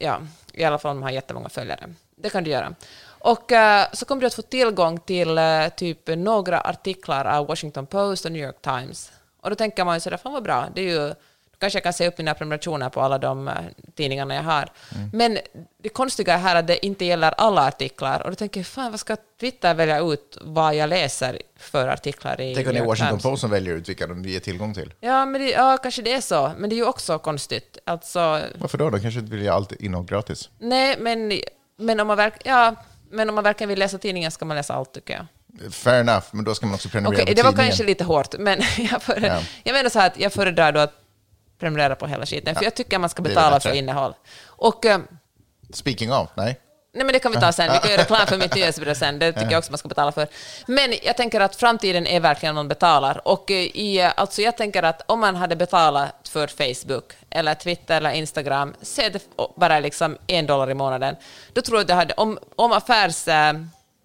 [0.00, 0.20] Ja,
[0.52, 1.94] i alla fall om man har jättemånga följare.
[2.16, 2.74] Det kan du göra.
[3.04, 7.86] Och eh, så kommer du att få tillgång till eh, typ några artiklar av Washington
[7.86, 9.12] Post och New York Times.
[9.42, 11.14] Och då tänker man ju sådär, fan vad bra, det är ju,
[11.62, 13.54] kanske jag kan se upp mina prenumerationer på alla de eh,
[13.96, 14.68] tidningarna jag har.
[15.12, 15.38] Men
[15.82, 18.22] det konstiga är här att det inte gäller alla artiklar.
[18.22, 22.40] Och då tänker jag, fan vad ska Twitter välja ut vad jag läser för artiklar
[22.40, 23.22] i Tänk om det är Washington Times?
[23.22, 24.94] Post som väljer ut vilka de ger tillgång till.
[25.00, 26.52] Ja, men det, ja, kanske det är så.
[26.58, 27.78] Men det är ju också konstigt.
[27.84, 28.90] Alltså, Varför då?
[28.90, 30.50] De kanske inte vill ge allt innehåll gratis.
[30.58, 31.32] Nej, men,
[31.78, 32.74] men, om man verk, ja,
[33.10, 35.26] men om man verkligen vill läsa tidningen ska man läsa allt, tycker jag.
[35.72, 37.70] Fair enough, men då ska man också prenumerera Okej, på det var tidningen.
[37.70, 39.40] kanske lite hårt, men jag, före, Ja.
[39.64, 40.94] jag menar så här att jag föredrar då att
[41.62, 44.14] prenumerera på hela skiten, för jag tycker man ska betala för innehåll.
[44.46, 44.98] Och, eh,
[45.72, 46.60] Speaking of, nej.
[46.94, 49.18] nej men det kan vi ta sen, vi kan göra reklam för mitt nyhetsbrev sen,
[49.18, 50.26] det tycker jag också man ska betala för.
[50.66, 54.56] Men jag tänker att framtiden är verkligen någon betalar, och eh, i, eh, alltså jag
[54.56, 59.22] tänker att om man hade betalat för Facebook, eller Twitter eller Instagram, så är det
[59.56, 61.16] bara liksom en dollar i månaden,
[61.52, 63.28] då tror jag det hade, om, om affärs...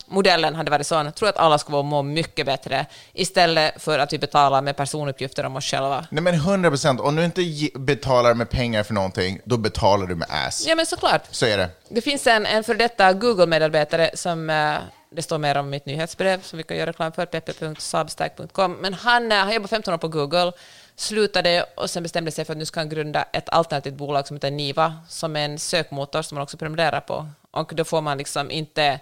[0.08, 4.20] modellen hade varit sån, tror att alla skulle må mycket bättre istället för att vi
[4.20, 6.08] betalar med personuppgifter om oss själva.
[6.10, 7.00] Nej men 100 procent.
[7.00, 7.42] Om du inte
[7.76, 10.66] betalar med pengar för någonting, då betalar du med ass.
[10.68, 11.22] Ja, men såklart.
[11.32, 11.70] Så är det.
[11.90, 14.76] Det finns en, en för detta Google-medarbetare som eh,
[15.10, 18.72] det står mer om mitt nyhetsbrev som vi kan göra reklam för, peppe.substack.com.
[18.72, 20.52] Men han eh, har jobbat 15 år på Google,
[20.96, 24.36] slutade och sen bestämde sig för att nu ska han grunda ett alternativt bolag som
[24.38, 27.28] heter Niva, som är en sökmotor som man också prenumererar på.
[27.52, 29.00] Och då får man liksom inte,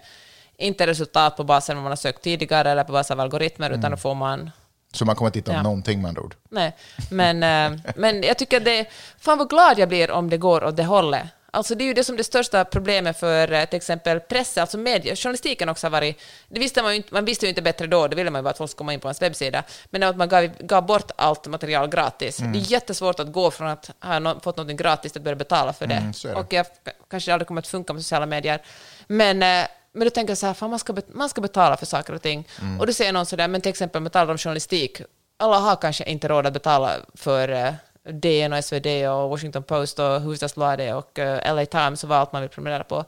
[0.57, 3.69] inte resultat på basen av vad man har sökt tidigare eller på basis av algoritmer,
[3.69, 4.51] utan då får man
[4.93, 5.63] Så man kommer att titta om Ja.
[5.63, 6.35] någonting med andra ord.
[6.49, 6.75] Nej,
[7.11, 8.85] men, eh, men jag tycker att det...
[9.19, 11.23] Fan vad glad jag blir om det går åt det hållet.
[11.51, 14.57] Alltså det är ju det som är det största problemet för eh, till exempel press,
[14.57, 16.21] alltså media, journalistiken också har varit...
[16.49, 18.43] Det visste man, ju inte, man visste ju inte bättre då, det ville man ju
[18.43, 21.11] bara att folk skulle komma in på ens webbsida, men att man gav, gav bort
[21.15, 22.39] allt material gratis.
[22.39, 22.51] Mm.
[22.53, 25.35] Det är jättesvårt att gå från att ha nå- fått något gratis till att börja
[25.35, 25.95] betala för det.
[25.95, 26.33] Mm, det.
[26.35, 26.65] Och jag,
[27.09, 28.61] kanske aldrig kommer att funka med sociala medier.
[29.07, 29.65] Men, eh,
[29.95, 32.21] men då tänker jag så här, fan man ska, man ska betala för saker och
[32.21, 32.47] ting.
[32.61, 32.79] Mm.
[32.79, 35.01] Och då säger någon sådär, men till exempel man talar om journalistik,
[35.39, 37.73] alla har kanske inte råd att betala för eh,
[38.13, 42.31] DN och SvD och Washington Post och Hufvudstadsbladet och eh, LA Times och vad allt
[42.31, 43.05] man vill prenumerera på.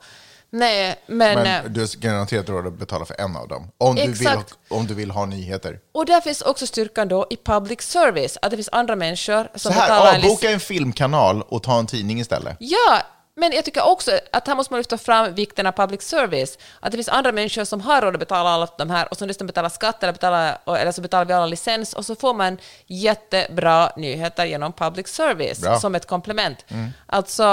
[0.50, 1.36] Nej, men...
[1.36, 3.72] Men eh, du har garanterat råd att betala för en av dem.
[3.78, 4.54] Om du, vill, Exakt.
[4.70, 5.80] om du vill ha nyheter.
[5.92, 9.60] och där finns också styrkan då i public service, att det finns andra människor Så
[9.60, 12.58] som här, betalar en avboka en filmkanal och ta en tidning istället.
[12.60, 13.02] Ja,
[13.40, 16.58] men jag tycker också att här måste man lyfta fram vikten av public service.
[16.80, 19.28] Att det finns andra människor som har råd att betala alla de här och som
[19.28, 22.58] dessutom betalar skatt eller, betalar, eller så betalar vi alla licens och så får man
[22.88, 25.80] jättebra nyheter genom public service Bra.
[25.80, 26.66] som ett komplement.
[27.06, 27.44] Alltså,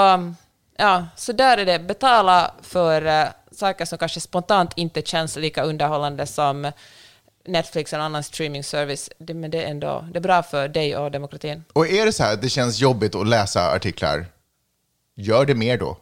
[0.77, 1.79] ja, så där är det.
[1.79, 6.71] Betala för uh, saker som kanske spontant inte känns lika underhållande som
[7.47, 11.63] Netflix eller annan streaming-service, men det är ändå det är bra för dig och demokratin.
[11.73, 14.25] Och är det så här att det känns jobbigt att läsa artiklar,
[15.15, 15.97] gör det mer då,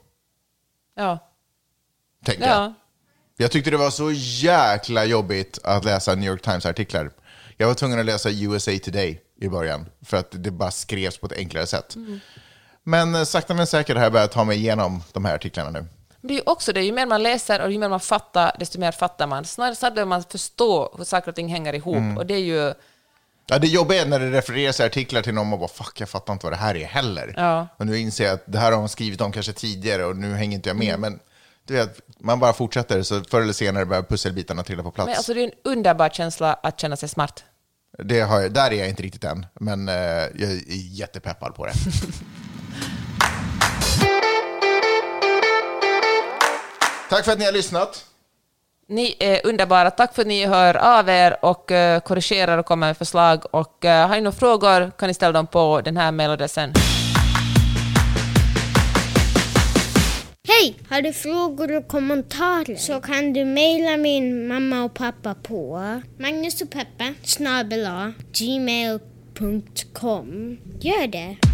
[0.96, 1.20] Ja.
[2.26, 2.56] tänker jag.
[2.58, 2.74] ja.
[3.38, 7.12] Jag tyckte det var så jäkla jobbigt att läsa New York Times-artiklar.
[7.58, 11.26] Jag var tvungen att läsa USA Today i början, för att det bara skrevs på
[11.26, 11.96] ett enklare sätt.
[12.84, 15.86] Men eh, sakta men säkert har jag börjat ta mig igenom de här artiklarna nu.
[16.22, 18.92] Det är också det, ju mer man läser och ju mer man fattar, desto mer
[18.92, 19.46] fattar man.
[19.46, 21.96] Snarare så behöver man förstå hur saker och ting hänger ihop.
[21.96, 22.18] Mm.
[22.18, 22.74] Och det är ju...
[23.48, 26.10] Ja, det jobbiga är när det refereras i artiklar till någon och bara fuck, jag
[26.10, 27.34] fattar inte vad det här är heller.
[27.38, 27.68] Ja.
[27.78, 30.34] Och nu inser jag att det här har de skrivit om kanske tidigare och nu
[30.34, 30.88] hänger inte jag Mm.
[30.88, 31.00] med.
[31.00, 31.20] Men
[31.68, 35.08] du vet, man bara fortsätter så förr eller senare börjar pusselbitarna trilla på plats.
[35.08, 37.44] Men alltså det är en underbar känsla att känna sig smart.
[38.04, 40.62] Det har jag, där är jag inte riktigt än, men eh, jag är
[41.00, 41.74] jättepeppad på det.
[47.10, 48.06] Tack för att ni har lyssnat.
[48.88, 49.92] Ni är underbara.
[49.92, 53.44] Tack för att ni hör av er och eh, korrigerar och kommer med förslag.
[53.52, 56.74] Och eh, har ni några frågor kan ni ställa dem på den här mailadressen.
[60.48, 60.76] Hej!
[60.90, 65.82] Har du frågor och kommentarer så kan du mejla min mamma och pappa på
[66.20, 66.64] Magnus
[68.34, 69.58] gmail.com.
[70.80, 71.53] Gör det!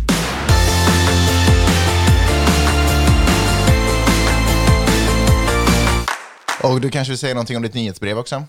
[6.64, 8.44] Och du kanske vill säga någonting om ditt nyhetsbrev också?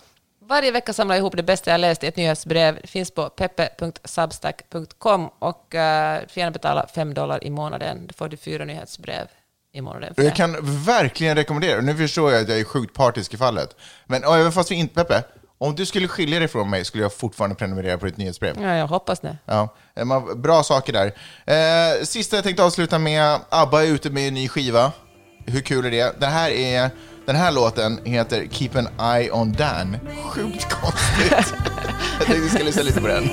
[0.48, 2.78] Varje vecka samlar jag ihop det bästa jag läst i ett nyhetsbrev.
[2.82, 8.06] Det finns på peppe.substack.com och uh, får gärna betala 5 dollar i månaden.
[8.06, 9.26] Då får du fyra nyhetsbrev
[9.72, 10.14] i månaden.
[10.16, 14.24] Jag kan verkligen rekommendera, nu förstår jag att jag är sjukt partisk i fallet, men
[14.24, 15.22] och även fast vi inte, Peppe,
[15.58, 18.56] om du skulle skilja dig från mig skulle jag fortfarande prenumerera på ditt nyhetsbrev.
[18.62, 19.36] Ja, jag hoppas det.
[19.44, 19.74] Ja,
[20.36, 21.12] bra saker där.
[21.44, 24.92] Eh, sista jag tänkte avsluta med, ABBA är ute med en ny skiva.
[25.46, 26.20] Hur kul är det?
[26.20, 26.90] Den här, är,
[27.32, 29.96] den här låten heter Keep an Eye on Dan.
[30.24, 31.32] Sjukt konstigt.
[32.18, 33.30] jag tänkte vi ska lyssna lite på den.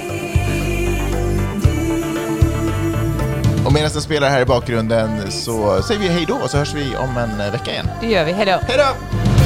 [3.65, 6.73] Och medan den spelar här i bakgrunden så säger vi hej då och så hörs
[6.73, 7.89] vi om en vecka igen.
[8.01, 8.31] Det gör vi.
[8.31, 8.59] Hej då.
[8.67, 9.36] Hej då!